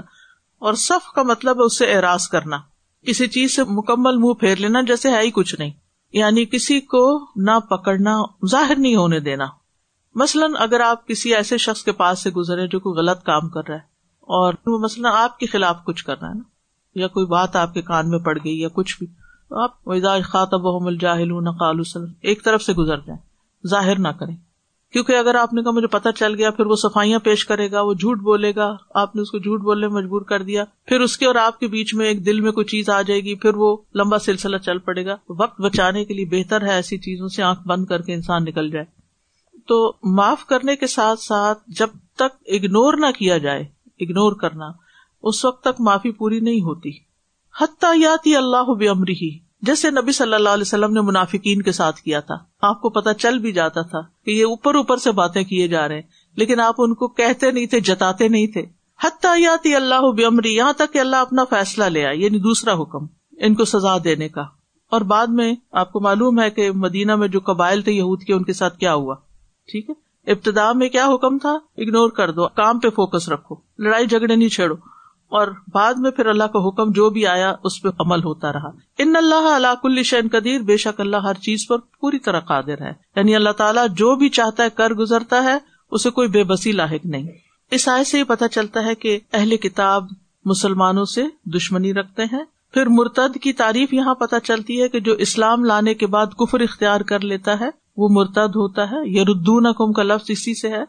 [0.59, 2.57] اور صف کا مطلب ہے اس سے اعراض کرنا۔
[3.05, 5.71] کسی چیز سے مکمل منہ پھیر لینا، جیسے ہے ہی کچھ نہیں۔
[6.13, 9.45] یعنی کسی کو نہ پکڑنا، ظاہر نہیں ہونے دینا۔
[10.15, 13.61] مثلاً اگر آپ کسی ایسے شخص کے پاس سے گزرے جو کوئی غلط کام کر
[13.67, 13.81] رہا ہے،
[14.19, 16.43] اور مثلاً آپ کے خلاف کچھ کر رہا ہے نا،
[16.95, 19.07] یا کوئی بات آپ کے کان میں پڑ گئی یا کچھ بھی،
[19.49, 19.83] تو آپ
[20.23, 21.31] خاطب الجاہل
[22.21, 23.21] ایک طرف سے گزر جائیں۔
[23.67, 24.35] ظاہر نہ کریں۔
[24.97, 27.81] کیونکہ اگر آپ نے کہا مجھے پتا چل گیا، پھر وہ صفائیاں پیش کرے گا،
[27.81, 30.99] وہ جھوٹ بولے گا، آپ نے اس کو جھوٹ بولنے میں مجبور کر دیا، پھر
[30.99, 33.35] اس کے اور آپ کے بیچ میں ایک دل میں کوئی چیز آ جائے گی،
[33.35, 37.27] پھر وہ لمبا سلسلہ چل پڑے گا۔ وقت بچانے کے لیے بہتر ہے ایسی چیزوں
[37.27, 38.85] سے آنکھ بند کر کے انسان نکل جائے۔
[39.67, 43.61] تو معاف کرنے کے ساتھ ساتھ جب تک اگنور نہ کیا جائے
[43.99, 44.65] اگنور کرنا،
[45.23, 46.89] اس وقت تک معافی پوری نہیں ہوتی۔
[47.61, 48.71] حتیاتی اللہ
[49.09, 52.89] ہی جیسے نبی صلی اللہ علیہ وسلم نے منافقین کے ساتھ کیا تھا، آپ کو
[52.89, 56.01] پتا چل بھی جاتا تھا کہ یہ اوپر اوپر سے باتیں کیے جا رہے ہیں،
[56.35, 58.65] لیکن آپ ان کو کہتے نہیں تھے، جتاتے نہیں تھے۔
[59.03, 63.55] حتیاتی اللہ بمری یہاں تک کہ اللہ اپنا فیصلہ لے آئے یعنی دوسرا حکم، ان
[63.55, 64.41] کو سزا دینے کا۔
[64.91, 68.33] اور بعد میں آپ کو معلوم ہے کہ مدینہ میں جو قبائل تھے یہود کے،
[68.33, 69.15] ان کے ساتھ کیا ہوا۔
[69.71, 74.07] ٹھیک ہے؟ ابتدا میں کیا حکم تھا؟ اگنور کر دو، کام پہ فوکس رکھو، لڑائی
[74.07, 74.75] جھگڑے نہیں چھیڑو۔
[75.29, 78.69] اور بعد میں پھر اللہ کا حکم جو بھی آیا، اس پہ عمل ہوتا رہا۔
[78.97, 82.81] ان اللہ اللہ کل شین قدیر، بے شک اللہ ہر چیز پر پوری طرح قادر
[82.81, 85.57] ہے۔ یعنی اللہ تعالیٰ جو بھی چاہتا ہے کر گزرتا ہے،
[85.91, 87.27] اسے کوئی بے بسی لاحق نہیں۔
[87.71, 90.05] اس آئے سے یہ پتا چلتا ہے کہ اہل کتاب
[90.45, 95.13] مسلمانوں سے دشمنی رکھتے ہیں۔ پھر مرتد کی تعریف یہاں پتا چلتی ہے کہ جو
[95.13, 99.73] اسلام لانے کے بعد کفر اختیار کر لیتا ہے، وہ مرتد ہوتا ہے۔ یہ ردون
[99.73, 100.83] کم کا لفظ اسی سے ہے۔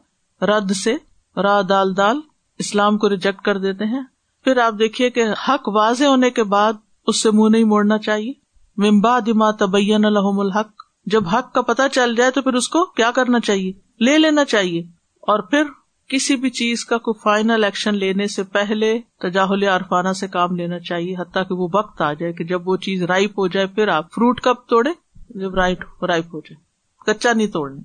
[0.45, 0.95] رد سے
[1.37, 2.21] را دال دال،
[2.59, 4.03] اسلام کو ریجیکٹ کر دیتے ہیں۔
[4.45, 6.73] پھر آپ دیکھیے کہ حق واضح ہونے کے بعد
[7.07, 8.33] اس سے منہ نہیں موڑنا چاہیے۔
[8.77, 10.71] ممبا دما تبین الحم الحق۔
[11.07, 13.73] جب حق کا پتا چل جائے تو پھر اس کو کیا کرنا چاہیے؟
[14.05, 14.81] لے لینا چاہیے۔
[15.21, 15.63] اور پھر
[16.09, 20.79] کسی بھی چیز کا کوئی فائنل ایکشن لینے سے پہلے تجاہل عرفانہ سے کام لینا
[20.79, 23.89] چاہیے، حتیٰ کہ وہ وقت آ جائے کہ جب وہ چیز رائپ ہو جائے، پھر
[23.89, 24.91] آپ فروٹ کب توڑے
[25.31, 26.69] جب رائٹ رائپ ہو جائے۔
[27.13, 27.81] کچا نہیں توڑنے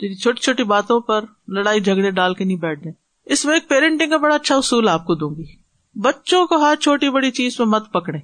[0.00, 2.92] جی، چھوٹی چھوٹی باتوں پر لڑائی جھگڑے ڈال کے نہیں بیٹھنے
[3.24, 5.65] اس میں ایک پیرنٹنگ کا بڑا اچھا اصول آپ کو دوں گی۔
[5.96, 8.18] بچوں کو ہاتھ چھوٹی بڑی چیز پہ مت پکڑے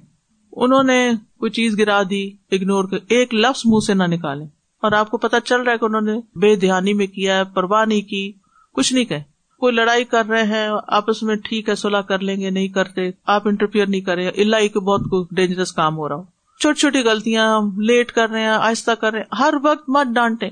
[0.51, 4.43] انہوں نے کوئی چیز گرا دی اگنور کر، ایک لفظ منہ سے نہ نکالے
[4.81, 7.43] اور آپ کو پتا چل رہا ہے کہ انہوں نے بے دھیانی میں کیا ہے،
[7.43, 8.31] پرواہ نہیں کی،
[8.73, 9.17] کچھ نہیں کہ
[9.59, 13.09] کوئی لڑائی کر رہے ہیں، آپس میں ٹھیک ہے سلاح کر لیں گے، نہیں کرتے،
[13.25, 16.23] آپ انٹرفیئر نہیں کرے اللہ کے بہت ڈینجرس کام ہو رہا ہو۔
[16.59, 20.49] چھوٹی چھوٹی غلطیاں لیٹ کر رہے ہیں، آہستہ کر رہے ہیں۔ ہر وقت مت ڈانٹے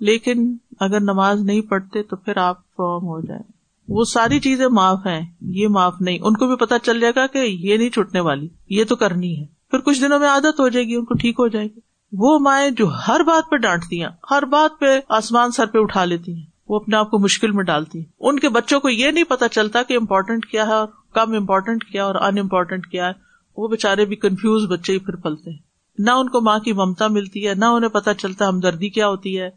[0.00, 3.55] لیکن اگر نماز نہیں پڑھتے تو پھر آپ فارم ہو جائیں۔
[3.88, 7.26] وہ ساری چیزیں معاف ہیں، یہ معاف نہیں۔ ان کو بھی پتا چل جائے گا
[7.26, 10.68] کہ یہ نہیں چھوٹنے والی، یہ تو کرنی ہے۔ پھر کچھ دنوں میں عادت ہو
[10.68, 11.80] جائے گی، ان کو ٹھیک ہو جائے گی۔
[12.12, 16.04] وہ مائیں جو ہر بات پہ ڈانٹتی ہیں، ہر بات پہ آسمان سر پہ اٹھا
[16.04, 19.10] لیتی ہیں، وہ اپنے آپ کو مشکل میں ڈالتی ہیں۔ ان کے بچوں کو یہ
[19.10, 23.06] نہیں پتا چلتا کہ امپورٹینٹ کیا ہے اور کم امپورٹینٹ کیا اور ان امپورٹینٹ کیا
[23.06, 23.12] ہے۔
[23.56, 25.58] وہ بےچارے بھی کنفیوز بچے ہی پھر پلتے ہیں۔
[25.98, 29.40] نہ ان کو ماں کی ممتا ملتی ہے، نہ انہیں پتا چلتا ہمدردی کیا ہوتی
[29.40, 29.50] ہے۔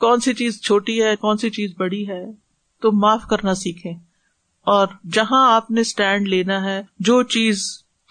[0.00, 2.45] کون سی چیز چھوٹی ہے، کون سی چیز بڑی ہے۔
[2.80, 3.90] تو معاف کرنا سیکھے
[4.64, 7.62] اور جہاں آپ نے اسٹینڈ لینا ہے، جو چیز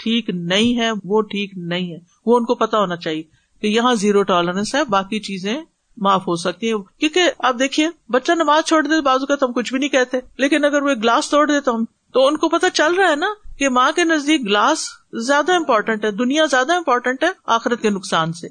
[0.03, 3.23] ٹھیک نہیں ہے، وہ ٹھیک نہیں ہے۔ وہ ان کو پتا ہونا چاہیے
[3.61, 5.61] کہ یہاں زیرو ٹالرنس ہے، باقی چیزیں
[5.97, 9.53] معاف ہو سکتی ہیں۔ کیونکہ آپ دیکھیے، بچہ نماز چھوڑ دے، بازو کا تو ہم
[9.53, 12.49] کچھ بھی نہیں کہتے۔ لیکن اگر وہ گلاس توڑ دے تو ہم تو ان کو
[12.49, 16.73] پتا چل رہا ہے نا کہ ماں کے نزدیک گلاس زیادہ امپورٹینٹ ہے، دنیا زیادہ
[16.73, 18.47] امپورٹینٹ ہے آخرت کے نقصان سے۔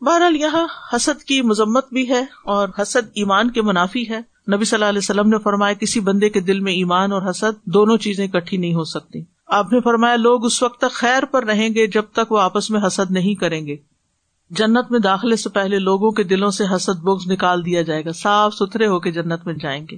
[0.00, 4.76] بہرحال یہاں حسد کی مذمت بھی ہے اور حسد ایمان کے منافی ہے۔ نبی صلی
[4.76, 8.26] اللہ علیہ وسلم نے فرمایا کسی بندے کے دل میں ایمان اور حسد دونوں چیزیں
[8.26, 11.86] اکٹھی نہیں ہو سکتی۔ آپ نے فرمایا لوگ اس وقت تک خیر پر رہیں گے
[11.86, 13.76] جب تک وہ آپس میں حسد نہیں کریں گے۔
[14.50, 18.12] جنت میں داخلے سے پہلے لوگوں کے دلوں سے حسد بوگز نکال دیا جائے گا۔
[18.12, 19.96] صاف ستھرے ہو کے جنت میں جائیں گے۔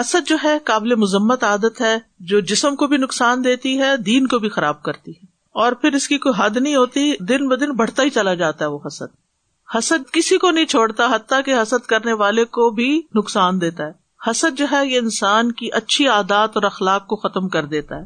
[0.00, 4.26] حسد جو ہے قابل مذمت عادت ہے، جو جسم کو بھی نقصان دیتی ہے، دین
[4.26, 7.60] کو بھی خراب کرتی ہے۔ اور پھر اس کی کوئی حد نہیں ہوتی، دن ب
[7.60, 9.23] دن بڑھتا ہی چلا جاتا ہے وہ حسد۔
[9.78, 13.92] حسد کسی کو نہیں چھوڑتا، حتیٰ کہ حسد کرنے والے کو بھی نقصان دیتا ہے۔
[14.30, 18.02] حسد جو ہے، یہ انسان کی اچھی عادات اور اخلاق کو ختم کر دیتا ہے۔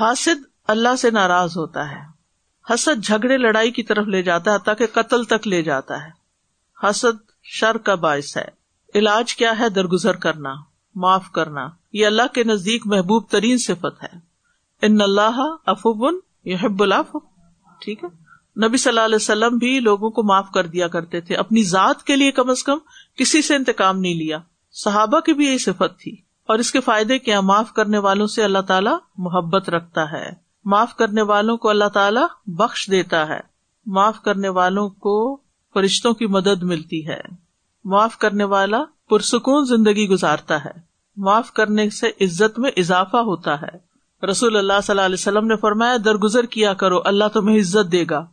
[0.00, 2.12] حاسد اللہ سے ناراض ہوتا ہے۔
[2.74, 6.10] حسد جھگڑے، لڑائی کی طرف لے جاتا ہے تاکہ قتل تک لے جاتا ہے۔
[6.82, 8.48] حسد شر کا باعث ہے۔
[8.94, 10.54] علاج کیا ہے؟ درگزر کرنا،
[10.94, 14.18] معاف کرنا۔ یہ اللہ کے نزدیک محبوب ترین صفت ہے۔
[14.82, 17.18] ان اللہ افبن یحب العفو۔
[17.80, 18.21] ٹھیک ہے؟
[18.56, 22.02] نبی صلی اللہ علیہ وسلم بھی لوگوں کو معاف کر دیا کرتے تھے۔ اپنی ذات
[22.02, 22.78] کے لیے کم از کم
[23.16, 24.38] کسی سے انتقام نہیں لیا۔
[24.72, 26.16] صحابہ کی بھی یہی صفت تھی۔
[26.48, 30.30] اور اس کے فائدے کیا؟ معاف کرنے والوں سے اللہ تعالیٰ محبت رکھتا ہے۔
[30.64, 33.40] معاف کرنے والوں کو اللہ تعالیٰ بخش دیتا ہے۔
[33.86, 35.40] معاف کرنے والوں کو
[35.74, 37.20] فرشتوں کی مدد ملتی ہے۔
[37.84, 40.80] معاف کرنے والا پرسکون زندگی گزارتا ہے۔
[41.16, 43.92] معاف کرنے سے عزت میں اضافہ ہوتا ہے۔
[44.26, 48.04] رسول اللہ صلی اللہ علیہ وسلم نے فرمایا، درگزر کیا کرو، اللہ تمہیں عزت دے
[48.10, 48.26] گا۔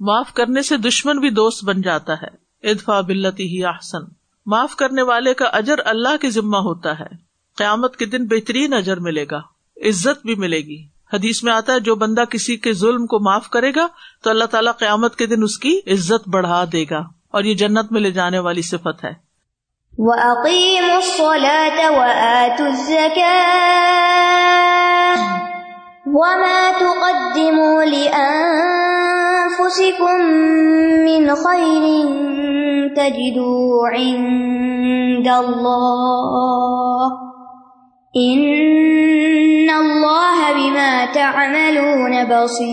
[0.00, 3.98] معاف کرنے سے دشمن بھی دوست بن جاتا ہے۔ ادفا بلتی ہی احسن۔
[4.46, 7.08] معاف کرنے والے کا اجر اللہ کے ذمہ ہوتا ہے۔
[7.56, 9.38] قیامت کے دن بہترین اجر ملے گا۔
[9.76, 13.48] عزت بھی ملے گی۔ حدیث میں آتا ہے، جو بندہ کسی کے ظلم کو معاف
[13.48, 13.86] کرے گا،
[14.22, 17.92] تو اللہ تعالیٰ قیامت کے دن اس کی عزت بڑھا دے گا۔ اور یہ جنت
[17.92, 19.28] میں لے جانے والی صفت ہے۔
[19.98, 23.18] وَأَقِيمُوا الصَّلَاةَ وَآتُوا الزَّكَاةَ
[26.06, 29.37] وَمَا تُقَدِّمُوا لِأَنفُسِكُم
[31.04, 31.82] مِّنْ خَيْرٍ
[32.96, 36.28] تَجِدُوهُ عِندَ اللَّهِ
[38.20, 42.68] إِنَّ اللَّهَ بِمَا تَعْمَلُونَ بَصِيرٌ.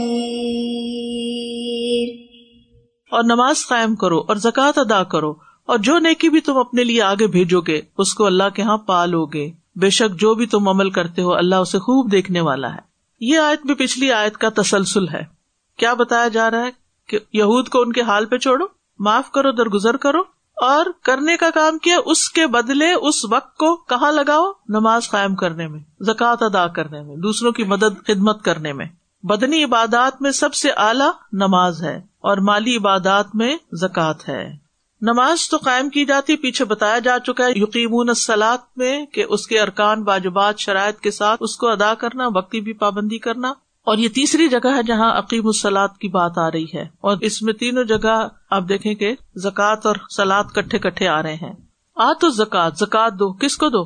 [3.12, 5.34] اور نماز قائم کرو اور زکوٰۃ ادا کرو
[5.66, 8.78] اور جو نیکی بھی تم اپنے لیے آگے بھیجو گے، اس کو اللہ کے ہاں
[8.78, 12.74] پالو گے۔ بے شک جو بھی تم عمل کرتے ہو، اللہ اسے خوب دیکھنے والا
[12.74, 12.80] ہے۔
[13.20, 15.35] یہ آیت بھی پچھلی آیت کا تسلسل ہے۔
[15.78, 16.72] کیا بتایا جا رہا ہے
[17.10, 18.66] کہ یہود کو ان کے حال پہ چھوڑو،
[19.00, 20.20] معاف کرو، درگزر کرو،
[20.58, 25.36] اور کرنے کا کام کیا، اس کے بدلے اس وقت کو کہاں لگاؤ؟ نماز قائم
[25.36, 28.86] کرنے میں، زکوٰۃ ادا کرنے میں، دوسروں کی مدد، خدمت کرنے میں۔
[29.24, 34.66] بدنی عبادات میں سب سے اعلیٰ نماز ہے، اور مالی عبادات میں زکوٰۃ ہے۔
[35.02, 39.48] نماز تو قائم کی جاتی، پیچھے بتایا جا چکا ہے یقین سلاد میں کہ اس
[39.48, 43.54] کے ارکان، واجبات، شرائط کے ساتھ اس کو ادا کرنا، وقتی بھی پابندی کرنا۔
[43.86, 47.42] اور یہ تیسری جگہ ہے جہاں عقیم السلاد کی بات آ رہی ہے۔ اور اس
[47.42, 51.54] میں تینوں جگہ آپ دیکھیں کہ زکوٰۃ اور سلاد کٹھے کٹھے آ رہے ہیں۔
[51.96, 53.86] آ تو زکات زکات دو، کس کو دو؟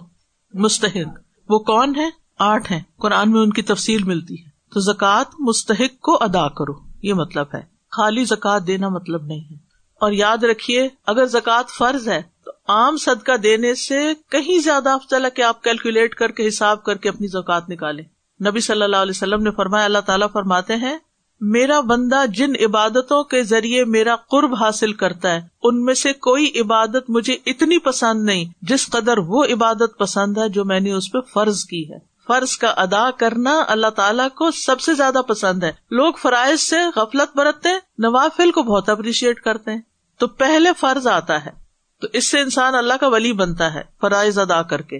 [0.53, 2.09] مستحق۔ وہ کون ہے
[2.39, 6.73] آٹھ ہیں۔ قرآن میں ان کی تفصیل ملتی ہے۔ تو زکوٰۃ مستحق کو ادا کرو،
[7.03, 9.55] یہ مطلب ہے۔ خالی زکات دینا مطلب نہیں ہے۔
[10.01, 15.25] اور یاد رکھیے، اگر زکوٰۃ فرض ہے، تو عام صدقہ دینے سے کہیں زیادہ افضل
[15.25, 18.03] ہے کہ آپ کیلکولیٹ کر کے، حساب کر کے اپنی زکوٰۃ نکالیں۔
[18.45, 20.97] نبی صلی اللہ علیہ وسلم نے فرمایا، اللہ تعالیٰ فرماتے ہیں،
[21.41, 26.51] میرا بندہ جن عبادتوں کے ذریعے میرا قرب حاصل کرتا ہے، ان میں سے کوئی
[26.61, 31.11] عبادت مجھے اتنی پسند نہیں جس قدر وہ عبادت پسند ہے جو میں نے اس
[31.11, 35.63] پہ فرض کی ہے۔ فرض کا ادا کرنا اللہ تعالیٰ کو سب سے زیادہ پسند
[35.63, 39.81] ہے۔ لوگ فرائض سے غفلت برتتے نوافل کو بہت اپریشیٹ کرتے ہیں۔
[40.17, 41.51] تو پہلے فرض آتا ہے،
[42.01, 44.99] تو اس سے انسان اللہ کا ولی بنتا ہے، فرائض ادا کر کے۔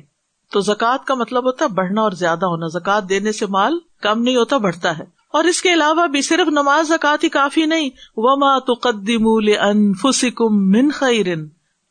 [0.52, 4.22] تو زکوٰۃ کا مطلب ہوتا ہے بڑھنا اور زیادہ ہونا۔ زکوٰۃ دینے سے مال کم
[4.22, 7.90] نہیں ہوتا، بڑھتا ہے۔ اور اس کے علاوہ بھی صرف نماز زکات ہی کافی نہیں۔
[8.16, 11.26] وما تقدم لانفسکم من خیر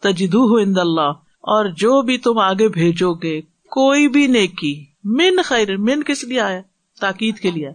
[0.02, 3.40] تجدوه عند اللہ اور جو بھی تم آگے بھیجو گے،
[3.70, 6.60] کوئی بھی نیکی۔ من خیر من کس لیے آیا؟
[7.00, 7.68] تاکید کے لیے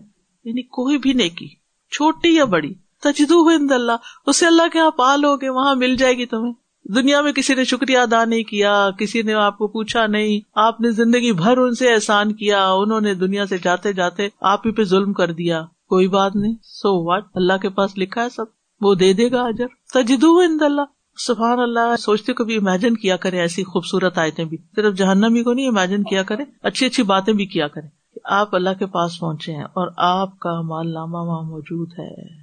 [0.45, 1.47] یعنی کوئی بھی نیکی،
[1.91, 3.91] چھوٹی یا بڑی۔ تجدو عند اللہ
[4.25, 6.53] اسے اللہ کے یہاں پالو گے، وہاں مل جائے گی تمہیں۔
[6.85, 10.81] دنیا میں کسی نے شکریہ ادا نہیں کیا، کسی نے آپ کو پوچھا نہیں، آپ
[10.81, 14.71] نے زندگی بھر ان سے احسان کیا، انہوں نے دنیا سے جاتے جاتے آپ ہی
[14.71, 18.45] پہ ظلم کر دیا۔ کوئی بات نہیں سو واٹ اللہ کے پاس لکھا ہے سب،
[18.81, 20.81] وہ دے دے گا اجر۔ تجدو عند اللہ۔
[21.17, 25.53] سبحان اللہ، سوچتے کو بھی امیجن کیا کرے ایسی خوبصورت آیتیں بھی۔ صرف جہنمی کو
[25.53, 27.87] نہیں امیجن کیا کرے اچھی اچھی باتیں بھی کیا کرے
[28.23, 32.42] آپ اللہ کے پاس پہنچے ہیں اور آپ کا مال نامہ وہاں موجود ہے۔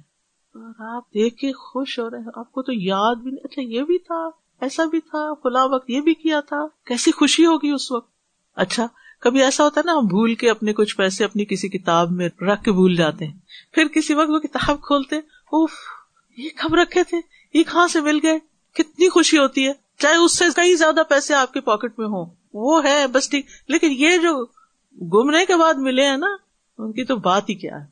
[0.53, 3.61] اور آپ دیکھ کے خوش ہو رہے ہیں۔ آپ کو تو یاد بھی نہیں۔ اچھا
[3.61, 4.29] یہ بھی تھا،
[4.61, 8.11] ایسا بھی تھا فلاں وقت یہ بھی کیا تھا۔ کیسی خوشی ہوگی اس وقت۔
[8.55, 8.87] اچھا
[9.19, 12.29] کبھی ایسا ہوتا ہے نا، ہم بھول کے اپنے کچھ پیسے اپنی کسی کتاب میں
[12.41, 13.37] رکھ کے بھول جاتے ہیں۔
[13.71, 15.71] پھر کسی وقت وہ کتاب کھولتے اوف،
[16.37, 17.17] یہ کب رکھے تھے؟
[17.53, 18.39] یہ کہاں سے مل گئے؟
[18.73, 22.25] کتنی خوشی ہوتی ہے۔ چاہے اس سے کئی زیادہ پیسے آپ کے پاکٹ میں ہوں۔
[22.53, 24.45] وہ ہے، بس ٹھیک۔ لیکن یہ جو
[25.01, 26.27] گمنے کے بعد ملے ہیں نا،
[26.77, 27.90] ان کی تو بات ہی کیا ہے؟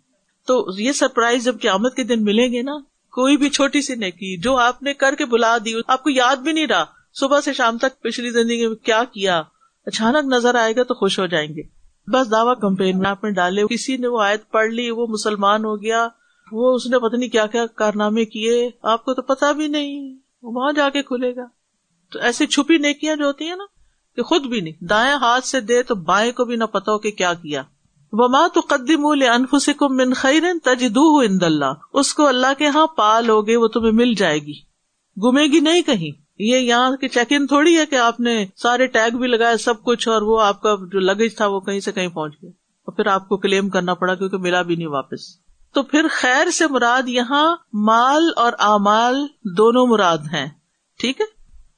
[0.50, 2.78] تو یہ سرپرائز جب قیامت کے دن ملیں گے نا،
[3.12, 6.36] کوئی بھی چھوٹی سی نیکی، جو آپ نے کر کے بلا دی، آپ کو یاد
[6.36, 9.42] بھی نہیں رہا۔ صبح سے شام تک پچھلی زندگی میں کیا کیا،
[9.86, 11.62] اچانک نظر آئے گا تو خوش ہو جائیں گے۔
[12.08, 15.66] بس دعوی کمپین میں آپ نے ڈالے، کسی نے وہ آیت پڑھ لی، وہ مسلمان
[15.66, 16.08] ہو گیا،
[16.52, 20.18] وہ اس نے پتہ نہیں کیا کیا کارنامے کیے، آپ کو تو پتا بھی نہیں
[20.44, 21.46] وہاں جا کے کھلے گا۔
[22.12, 23.66] تو ایسی چھپی نیکیاں جو ہوتی ہیں نا،
[24.16, 27.00] کہ خود بھی نہیں، دائیں ہاتھ سے دے تو بائیں کو بھی نہ پتا ہو
[27.00, 27.64] کہ کیا کیا۔
[28.12, 33.30] وما تو قدیم انفسکو من خیر تجدو عند اللہ اس کو اللہ کے یہاں پال
[33.30, 34.54] ہوگے وہ تمہیں مل جائے گی۔
[35.24, 38.88] گمے گی نہیں کہیں۔ یہ یہاں کی چیک ان تھوڑی ہے کہ آپ نے سارے
[38.88, 41.92] ٹیگ بھی لگائے، سب کچھ، اور وہ آپ کا جو لگیج تھا وہ کہیں سے
[41.92, 45.20] کہیں پہنچ گیا۔ اور پھر آپ کو کلیم کرنا پڑا کیونکہ ملا بھی نہیں واپس۔
[45.74, 50.50] تو پھر خیر سے مراد یہاں مال اور امال دونوں مراد ہیں۔
[51.00, 51.26] ٹھیک ہے؟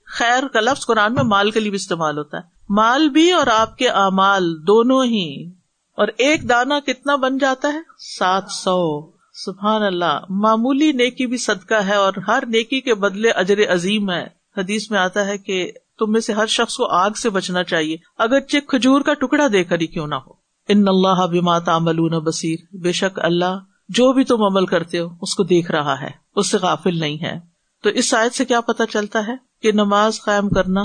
[0.05, 3.47] خیر کا لفظ قرآن میں مال کے لیے بھی استعمال ہوتا ہے۔ مال بھی اور
[3.47, 5.60] آپ کے امال دونوں ہی
[5.97, 7.79] اور ایک دانا کتنا بن جاتا ہے؟
[8.19, 13.73] سات سو۔ سبحان اللہ۔ معمولی نیکی بھی صدقہ ہے اور ہر نیکی کے بدلے اجر
[13.73, 14.27] عظیم ہے۔
[14.57, 17.97] حدیث میں آتا ہے کہ تم میں سے ہر شخص کو آگ سے بچنا چاہیے۔
[18.17, 20.31] اگرچہ کھجور کا ٹکڑا دے کر ہی کیوں نہ ہو۔
[20.67, 25.35] ان اللہ بما تعملون بصیر۔ بے شک اللہ جو بھی تم عمل کرتے ہو، اس
[25.35, 27.39] کو دیکھ رہا ہے۔ اس سے غافل نہیں ہے۔
[27.83, 30.83] تو اس شاید سے کیا پتا چلتا ہے کہ نماز قائم کرنا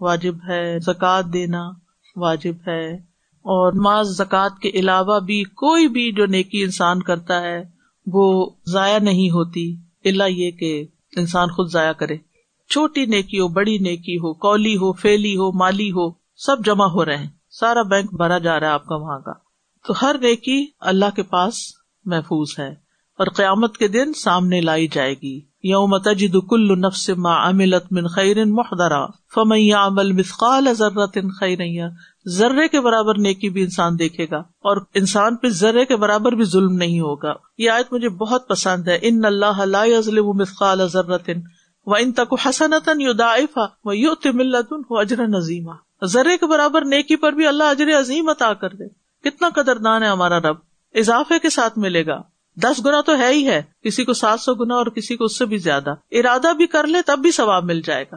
[0.00, 1.70] واجب ہے، زکوٰۃ دینا
[2.16, 3.08] واجب ہے۔
[3.42, 7.64] اور نماز زکوٰۃ کے علاوہ بھی کوئی بھی جو نیکی انسان کرتا ہے،
[8.06, 12.16] وہ ضائع نہیں ہوتی اللہ یہ کہ انسان خود ضائع کرے۔
[12.70, 17.04] چھوٹی نیکی ہو، بڑی نیکی ہو، کولی ہو فیلی ہو، مالی ہو، سب جمع ہو
[17.04, 19.32] رہے ہیں۔ سارا بینک بھرا جا رہا ہے آپ کا وہاں کا۔
[19.86, 21.54] تو ہر نیکی اللہ کے پاس
[22.04, 22.68] محفوظ ہے
[23.18, 28.06] اور قیامت کے دن سامنے لائی جائے گی۔ یوم تجد کل نفس ما عملت من
[28.06, 29.04] خیر محدرا
[29.34, 31.88] فمن يعمل مثقال ذرة خيرا
[32.36, 36.44] ذرے کے برابر نیکی بھی انسان دیکھے گا، اور انسان پہ ذرے کے برابر بھی
[36.44, 41.38] ظلم نہیں ہوگا۔ یہ آیت مجھے بہت پسند ہے، ان اللہ لا يظلم مثقال ذرة
[41.86, 45.76] وان تک حسنتا يضاعفها ويؤتي من لدنه اجرا عظيما
[46.06, 48.88] ذرے کے برابر نیکی پر بھی اللہ اجر عظیم عطا کر دے۔
[49.24, 50.56] کتنا قدردان ہے ہمارا رب۔
[50.94, 52.18] اضافے کے ساتھ ملے گا۔
[52.62, 55.38] دس گنا تو ہے ہی ہے، کسی کو سات سو گنا اور کسی کو اس
[55.38, 58.16] سے بھی زیادہ۔ ارادہ بھی کر لے تب بھی ثواب مل جائے گا۔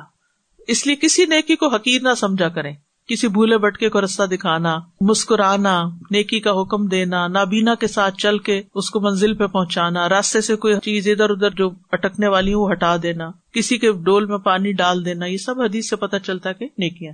[0.67, 2.75] اس لیے کسی نیکی کو حقیر نہ سمجھا کریں۔
[3.07, 8.39] کسی بھولے بٹکے کو رستہ دکھانا، مسکرانا، نیکی کا حکم دینا، نابینا کے ساتھ چل
[8.39, 12.53] کے اس کو منزل پہ پہنچانا، راستے سے کوئی چیز ادھر ادھر جو اٹکنے والی
[12.53, 16.15] وہ ہٹا دینا، کسی کے ڈول میں پانی ڈال دینا، یہ سب حدیث سے پتہ
[16.23, 17.13] چلتا کہ نیکیاں۔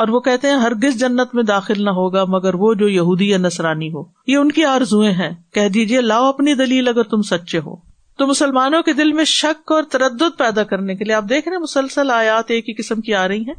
[0.00, 3.38] اور وہ کہتے ہیں، ہرگز جنت میں داخل نہ ہوگا، مگر وہ جو یہودی یا
[3.38, 7.58] نصرانی ہو۔ یہ ان کی آرزویں ہیں۔ کہہ دیجیے لاؤ اپنی دلیل اگر تم سچے
[7.58, 7.76] ہو۔
[8.18, 11.56] تو مسلمانوں کے دل میں شک اور تردد پیدا کرنے کے لیے آپ دیکھ رہے
[11.56, 13.54] ہیں، مسلسل آیات ایک ہی قسم کی آ رہی ہیں۔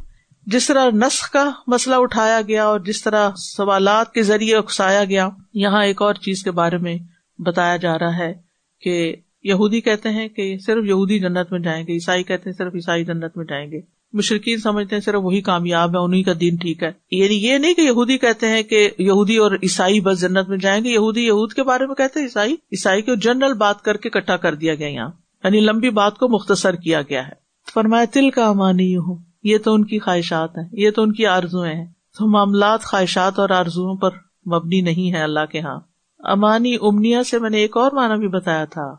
[0.46, 5.28] جس طرح نسخ کا مسئلہ اٹھایا گیا اور جس طرح سوالات کے ذریعے اکسایا گیا،
[5.54, 6.98] یہاں ایک اور چیز کے بارے میں
[7.38, 8.34] بتایا جا رہا ہے
[8.80, 12.74] کہ یہودی کہتے ہیں کہ صرف یہودی جنت میں جائیں گے، عیسائی کہتے ہیں صرف
[12.74, 16.56] عیسائی جنت میں جائیں گے۔ مشرقین سمجھتے ہیں صرف وہی کامیاب ہے انہیں کا دین
[16.56, 20.48] ٹھیک ہے۔ یعنی یہ نہیں کہ یہودی کہتے ہیں کہ یہودی اور عیسائی بس جنت
[20.48, 23.82] میں جائیں گے، یہودی یہود کے بارے میں کہتے ہیں، عیسائی عیسائی کو جنرل بات
[23.82, 25.08] کر کے اکٹھا کر دیا گیا یہاں۔
[25.44, 27.32] یعنی لمبی بات کو مختصر کیا گیا ہے۔
[27.74, 31.26] فرمایا، تل کا امانی ہوں یہ تو ان کی خواہشات ہیں، یہ تو ان کی
[31.26, 31.86] آرزویں ہیں۔
[32.18, 34.10] تو معاملات خواہشات اور آرزو پر
[34.46, 35.80] مبنی نہیں ہے اللہ کے ہاں۔
[36.18, 38.94] امانی امنیا سے میں نے ایک اور معنی بھی بتایا تھا۔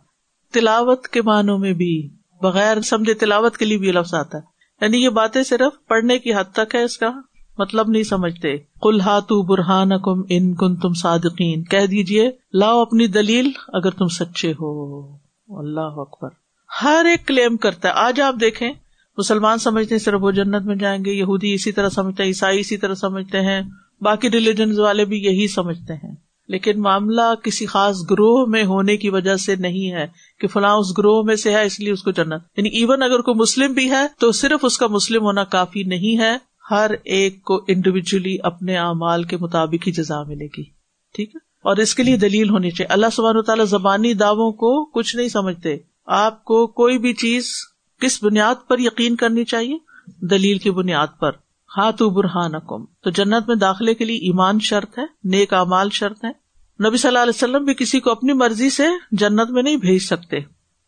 [0.54, 2.10] تلاوت کے معنوں میں بھی،
[2.41, 4.53] بغیر سمجھے تلاوت کے لیے بھی لفظ آتا ہے۔
[4.84, 7.12] یعنی یہ باتیں صرف پڑھنے کی حد تک ہے اس کا
[7.58, 13.08] مطلب نہیں سمجھتے۔ کل ہاتھ برہان کم ان کن تم صادقین۔ کہہ دیجیے لاؤ اپنی
[13.08, 15.13] دلیل اگر تم سچے ہو۔
[15.50, 16.30] اللہ اکبر۔
[16.84, 18.74] ہر ایک کلیم کرتا ہے۔ آج آپ دیکھیں،
[19.17, 22.60] مسلمان سمجھتے ہیں صرف وہ جنت میں جائیں گے، یہودی اسی طرح سمجھتے ہیں، عیسائی
[22.60, 23.62] اسی طرح سمجھتے ہیں،
[24.02, 26.15] باقی ریلیجن والے بھی یہی سمجھتے ہیں۔
[26.47, 30.08] لیکن معاملہ کسی خاص گروہ میں ہونے کی وجہ سے نہیں ہے
[30.39, 33.19] کہ فلاں اس گروہ میں سے ہے، اس لیے اس کو جنت۔ یعنی ایون اگر
[33.19, 36.38] کوئی مسلم بھی ہے، تو صرف اس کا مسلم ہونا کافی نہیں ہے۔
[36.71, 40.63] ہر ایک کو انڈیویجلی اپنے اعمال کے مطابق ہی جزا ملے گی۔
[41.15, 44.86] ٹھیک ہے؟ اور اس کے لیے دلیل ہونی چاہیے۔ اللہ سبحانہ تعالیٰ زبانی دعووں کو
[44.86, 47.53] کچھ نہیں سمجھتے۔ آپ کو کوئی بھی چیز
[48.01, 49.77] کس بنیاد پر یقین کرنی چاہیے؟
[50.25, 51.32] دلیل کی بنیاد پر۔
[51.77, 56.25] ہاتھ برہان اکم تو جنت میں داخلے کے لیے ایمان شرط ہے، نیک امال شرط
[56.25, 56.43] ہے
[56.88, 60.01] نبی صلی اللہ علیہ وسلم بھی کسی کو اپنی مرضی سے جنت میں نہیں بھیج
[60.01, 60.38] سکتے۔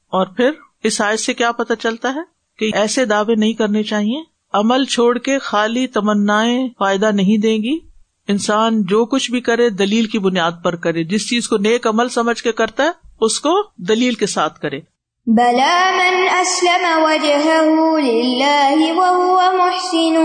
[0.06, 0.52] اور پھر
[0.84, 2.22] اس آئے سے کیا پتا چلتا ہے
[2.60, 6.44] کہ ایسے دعوے نہیں کرنے چاہیے۔ عمل چھوڑ کے خالی تمنا
[6.80, 7.80] فائدہ نہیں دیں گی۔
[8.28, 12.10] انسان جو کچھ بھی کرے دلیل کی بنیاد پر کرے۔ جس چیز کو نیک عمل
[12.10, 12.90] سمجھ کے کرتا ہے،
[13.22, 14.80] اس کو دلیل کے ساتھ کرے۔
[15.28, 20.18] بلا من اسلم وجهه لله وهو محسن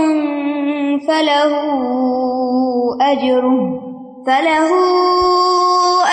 [1.07, 1.53] فله
[3.01, 3.81] اجره
[4.27, 4.69] فله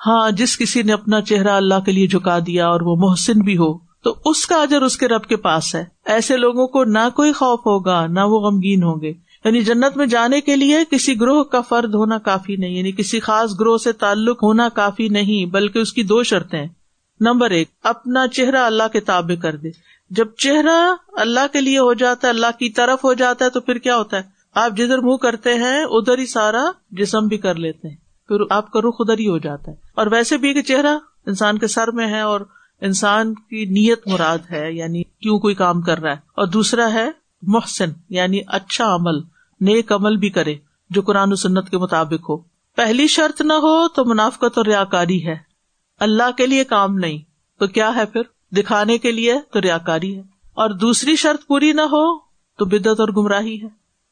[0.00, 3.56] ہاں جس کسی نے اپنا چہرہ اللہ کے لیے جھکا دیا اور وہ محسن بھی
[3.56, 3.72] ہو
[4.04, 7.32] تو اس کا اجر اس کے رب کے پاس ہے۔ ایسے لوگوں کو نہ کوئی
[7.32, 9.12] خوف ہوگا، نہ وہ غمگین ہوں گے۔
[9.44, 13.20] یعنی جنت میں جانے کے لیے کسی گروہ کا فرد ہونا کافی نہیں یعنی کسی
[13.20, 16.66] خاص گروہ سے تعلق ہونا کافی نہیں، بلکہ اس کی دو شرطیں
[17.20, 19.68] نمبر ایک، اپنا چہرہ اللہ کے تابع کر دے۔
[20.10, 23.60] جب چہرہ اللہ کے لیے ہو جاتا ہے، اللہ کی طرف ہو جاتا ہے، تو
[23.60, 24.22] پھر کیا ہوتا ہے؟
[24.54, 27.96] آپ جدھر منہ کرتے ہیں، ادھر ہی سارا جسم بھی کر لیتے ہیں۔
[28.28, 31.58] پھر آپ کا رخ ادھر ہی ہو جاتا ہے۔ اور ویسے بھی کہ چہرہ انسان
[31.58, 32.40] کے سر میں ہے اور
[32.80, 37.10] انسان کی نیت مراد ہے یعنی کیوں کوئی کام کر رہا ہے۔ اور دوسرا ہے
[37.42, 39.18] محسن یعنی اچھا عمل،
[39.60, 40.54] نیک عمل بھی کرے،
[40.90, 42.36] جو قرآن و سنت کے مطابق ہو۔
[42.76, 45.36] پہلی شرط نہ ہو تو منافقت اور ریا کاری ہے۔
[46.00, 47.18] اللہ کے لیے کام نہیں،
[47.58, 48.22] تو کیا ہے پھر؟
[48.54, 50.22] دکھانے کے لیے تو ریا کاری ہے۔
[50.54, 52.18] اور دوسری شرط پوری نہ ہو
[52.58, 53.68] تو بدت اور گمراہی ہے،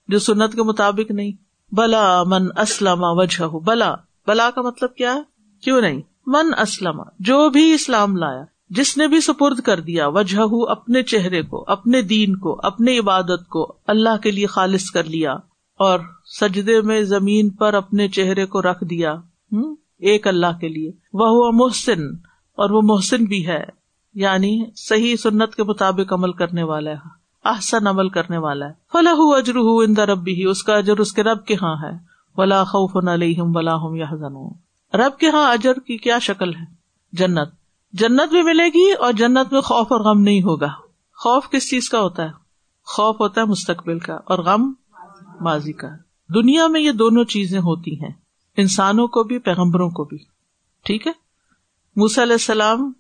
[0.09, 1.33] جو سنت کے مطابق نہیں۔
[1.75, 3.95] بلا من اسلم وجہ بلا
[4.27, 5.23] بلا کا مطلب کیا ہے؟
[5.61, 10.71] کیوں نہیں؟ من اسلم، جو بھی اسلام لایا۔ جس نے بھی سپرد کر دیا وجہ
[10.71, 15.33] اپنے چہرے کو، اپنے دین کو اپنی عبادت کو اللہ کے لیے خالص کر لیا
[15.81, 16.01] اور
[16.41, 19.15] سجدے میں زمین پر اپنے چہرے کو رکھ دیا
[20.01, 22.03] ایک اللہ کے لیے۔ وہ محسن،
[22.59, 23.65] اور وہ محسن بھی ہے
[24.15, 27.11] یعنی صحیح سنت کے مطابق عمل کرنے والا ہے،
[27.45, 31.23] احسن عمل کرنے والا ہے۔ فلاح اجر اندر رب بھی اس کا اجر اس کے
[31.23, 31.97] رب کے ہاں ہے۔
[32.37, 34.11] ولا خوف علیہم ولا ہم یا
[34.95, 36.65] رب کے ہاں اجر کی کیا شکل ہے؟
[37.13, 37.62] جنت۔
[37.93, 40.69] جنت بھی ملے گی اور جنت میں خوف اور غم نہیں ہوگا۔
[41.17, 42.31] خوف کس چیز کا ہوتا ہے؟
[42.85, 44.73] خوف ہوتا ہے مستقبل کا اور غم
[45.41, 45.89] ماضی کا۔
[46.35, 48.13] دنیا میں یہ دونوں چیزیں ہوتی ہیں،
[48.57, 50.19] انسانوں کو بھی، پیغمبروں کو بھی۔
[50.85, 51.13] ٹھیک ہے؟
[51.97, 52.93] موس علیہ السلام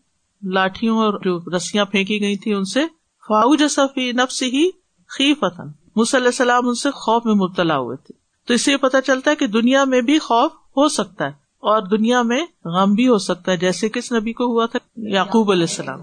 [0.43, 2.87] لاٹھیوں اور جو رسیاں پھینکی گئی تھی ان سے
[3.29, 4.71] فاؤ جسفی نفس ہی
[5.09, 5.67] خی فتن
[5.97, 9.31] مس علیہ السلام ان سے خوف میں مبتلا ہوئے تھے۔ تو اس سے پتا چلتا
[9.31, 13.19] ہے کہ دنیا میں بھی خوف ہو سکتا ہے۔ اور دنیا میں غم بھی ہو
[13.19, 15.99] سکتا ہے، جیسے کس نبی کو ہوا تھا، یعقوب علیہ السلام۔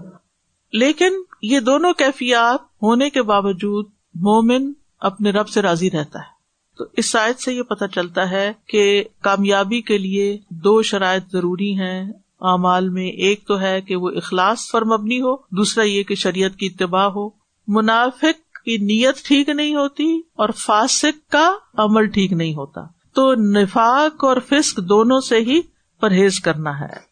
[0.72, 6.40] لیکن یہ دونوں کیفیات ہونے کے باوجود مومن اپنے رب سے راضی رہتا ہے۔
[6.78, 11.78] تو اس شاید سے یہ پتا چلتا ہے کہ کامیابی کے لیے دو شرائط ضروری
[11.78, 16.14] ہیں۔ اعمال میں ایک تو ہے کہ وہ اخلاص پر مبنی ہو، دوسرا یہ کہ
[16.14, 17.28] شریعت کی اتباع ہو۔
[17.68, 22.80] منافق کی نیت ٹھیک نہیں ہوتی اور فاسق کا عمل ٹھیک نہیں ہوتا۔
[23.14, 25.60] تو نفاق اور فسق دونوں سے ہی
[26.00, 27.10] پرہیز کرنا ہے۔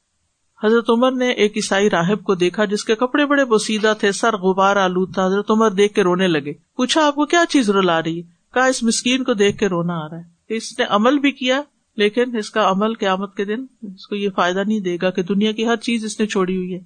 [0.62, 4.36] حضرت عمر نے ایک عیسائی راہب کو دیکھا جس کے کپڑے بڑے بسیدہ تھے، سر
[4.36, 8.02] غبار آلو تھا۔ حضرت عمر دیکھ کے رونے لگے۔ پوچھا، آپ کو کیا چیز رلا
[8.02, 8.22] رہی؟ ہے
[8.54, 11.62] کہا، اس مسکین کو دیکھ کے رونا آ رہا ہے۔ اس نے عمل بھی کیا،
[11.96, 15.22] لیکن اس کا عمل قیامت کے دن اس کو یہ فائدہ نہیں دے گا کہ
[15.22, 16.80] دنیا کی ہر چیز اس نے چھوڑی ہوئی ہے۔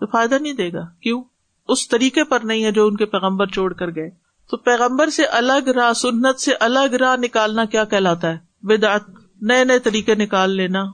[0.00, 1.22] تو فائدہ نہیں دے گا۔ کیوں؟
[1.68, 4.10] اس طریقے پر نہیں ہے جو ان کے پیغمبر چھوڑ کر گئے۔
[4.50, 9.02] تو پیغمبر سے الگ راہ، سنت سے الگ راہ نکالنا کیا کہلاتا ہے؟ بدعت
[9.40, 10.84] نئے نئے طریقے نکال لینا،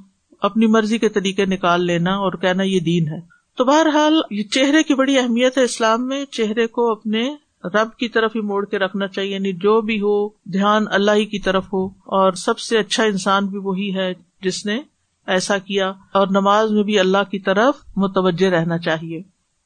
[0.41, 3.21] اپنی مرضی کے طریقے نکال لینا اور کہنا یہ دین ہے۔
[3.57, 8.09] تو بہرحال یہ چہرے کی بڑی اہمیت ہے اسلام میں، چہرے کو اپنے رب کی
[8.09, 11.65] طرف ہی موڑ کے رکھنا چاہیے یعنی جو بھی ہو، دھیان اللہ ہی کی طرف
[11.73, 14.13] ہو۔ اور سب سے اچھا انسان بھی وہی ہے
[14.43, 14.81] جس نے
[15.27, 19.19] ایسا کیا۔ اور نماز میں بھی اللہ کی طرف متوجہ رہنا چاہیے۔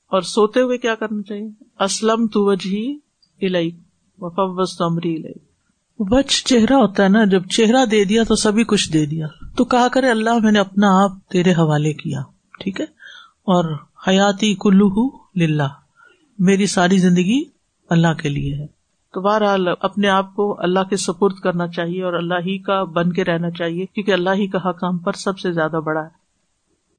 [0.07, 1.49] اور سوتے ہوئے کیا کرنا چاہیے؟
[1.85, 2.77] اسلم تو وجہ
[3.43, 3.71] الئی
[4.19, 5.44] وفوس امری الئی
[5.99, 9.27] بچ چہرہ ہوتا ہے نا، جب چہرہ دے دیا تو سبھی کچھ دے دیا۔
[9.57, 12.21] تو کہا کرے، اللہ میں نے اپنا آپ تیرے حوالے کیا،
[12.61, 12.87] ٹھیک ہے؟
[13.45, 13.75] اور
[14.09, 15.69] حیاتی کلو للہ،
[16.39, 17.45] میری ساری زندگی
[17.91, 18.67] اللہ کے لیے ہے۔
[19.15, 23.13] تو بہرحال اپنے آپ کو اللہ کے سپرد کرنا چاہیے اور اللہ ہی کا بن
[23.13, 26.25] کے رہنا چاہیے، کیونکہ اللہ ہی کا حق ہم پر سب سے زیادہ بڑا ہے۔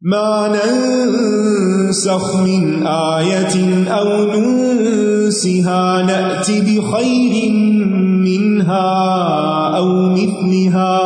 [0.02, 8.90] ما ننسخ من آية أو ننسها، نأت بخير منها
[9.78, 11.00] أو مثلها؟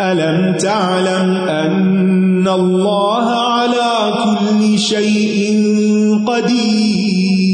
[0.00, 5.64] ألم تعلم أن الله على كل شيء
[6.26, 7.44] قدير؟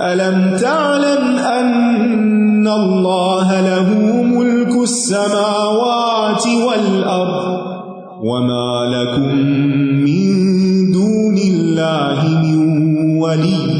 [0.00, 3.88] ألم تعلم أن الله له
[4.22, 7.66] ملك السماوات والأرض
[8.22, 9.36] وما لكم
[10.04, 10.26] من
[10.92, 12.58] دون الله من
[13.18, 13.75] ولي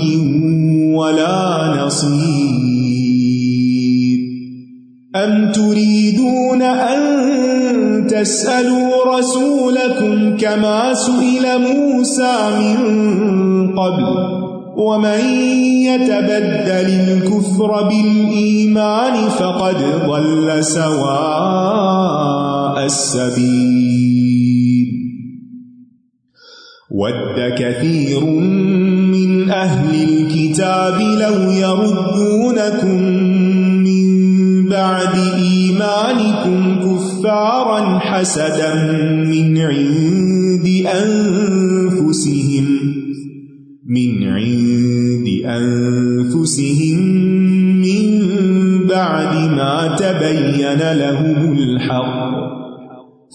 [5.27, 12.77] أم تريدون أن تسألوا رسولكم كما سئل موسى من
[13.79, 14.37] قبل
[14.77, 15.21] ومن
[15.85, 22.07] يتبدل الكفر بالإيمان فقد ضل سواء
[22.85, 24.17] السبيل
[26.91, 33.36] ود كثير من أهل الكتاب لو يردونكم
[34.71, 38.75] بعد إيمانكم كفارا حسدا
[39.25, 42.67] من عند أنفسهم،
[43.89, 46.99] من عند أنفسهم
[47.83, 48.07] من
[48.87, 52.57] بعد ما تبين لهم الحق.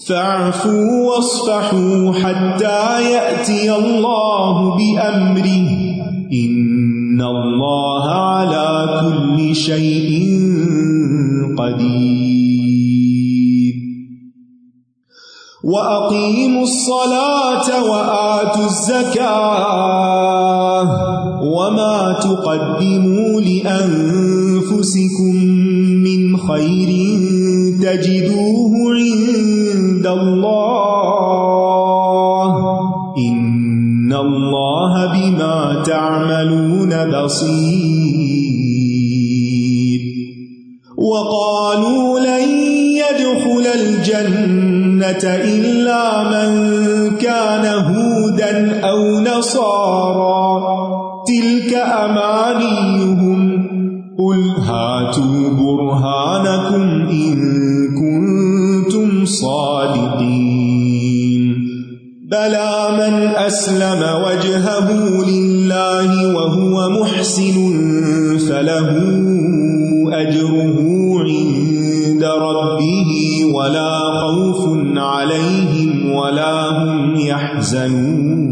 [0.08, 5.91] فاعفوا واصفحوا حتى يأتي الله بأمره.
[7.22, 10.10] إن الله على كل شيء
[11.58, 12.82] قدير
[15.64, 20.02] وَأَقِيمُوا الصَّلَاةَ وَآتُوا الزَّكَاةَ
[21.42, 25.34] وَمَا تُقَدِّمُوا لِأَنفُسِكُم
[26.06, 26.90] مِّنْ خَيْرٍ
[27.82, 30.91] تَجِدُوهُ عِندَ اللَّهِ
[34.12, 38.42] إِنَّ اللَّهَ بِمَا تَعْمَلُونَ بَصِيرٌ
[40.98, 42.48] وَقَالُوا لَن
[43.02, 46.50] يَدْخُلَ الْجَنَّةَ إِلَّا مَن
[47.16, 50.52] كَانَ هودا أو نصارى
[51.26, 53.38] تلك أمانيهم
[54.18, 57.01] قل هاتوا برهانكم
[62.32, 64.88] بلى من أسلم وجهه
[65.24, 67.56] لله وهو محسن
[68.38, 68.88] فله
[70.20, 70.78] أجره
[71.20, 73.12] عند ربه
[73.54, 74.62] ولا خوف
[74.96, 78.42] عليهم ولا هم يحزنون.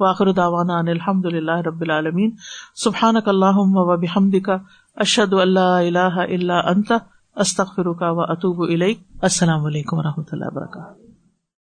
[0.00, 2.30] واخر دعوانا ان الحمد للہ رب العالمین
[2.74, 4.50] سبحانک اللہم و بحمدک
[4.96, 6.92] اشہد ان لا الہ الا انت
[7.36, 8.60] استغفرک و اطوب
[9.22, 11.09] السلام علیکم و رحمۃ اللہ وبرکاتہ.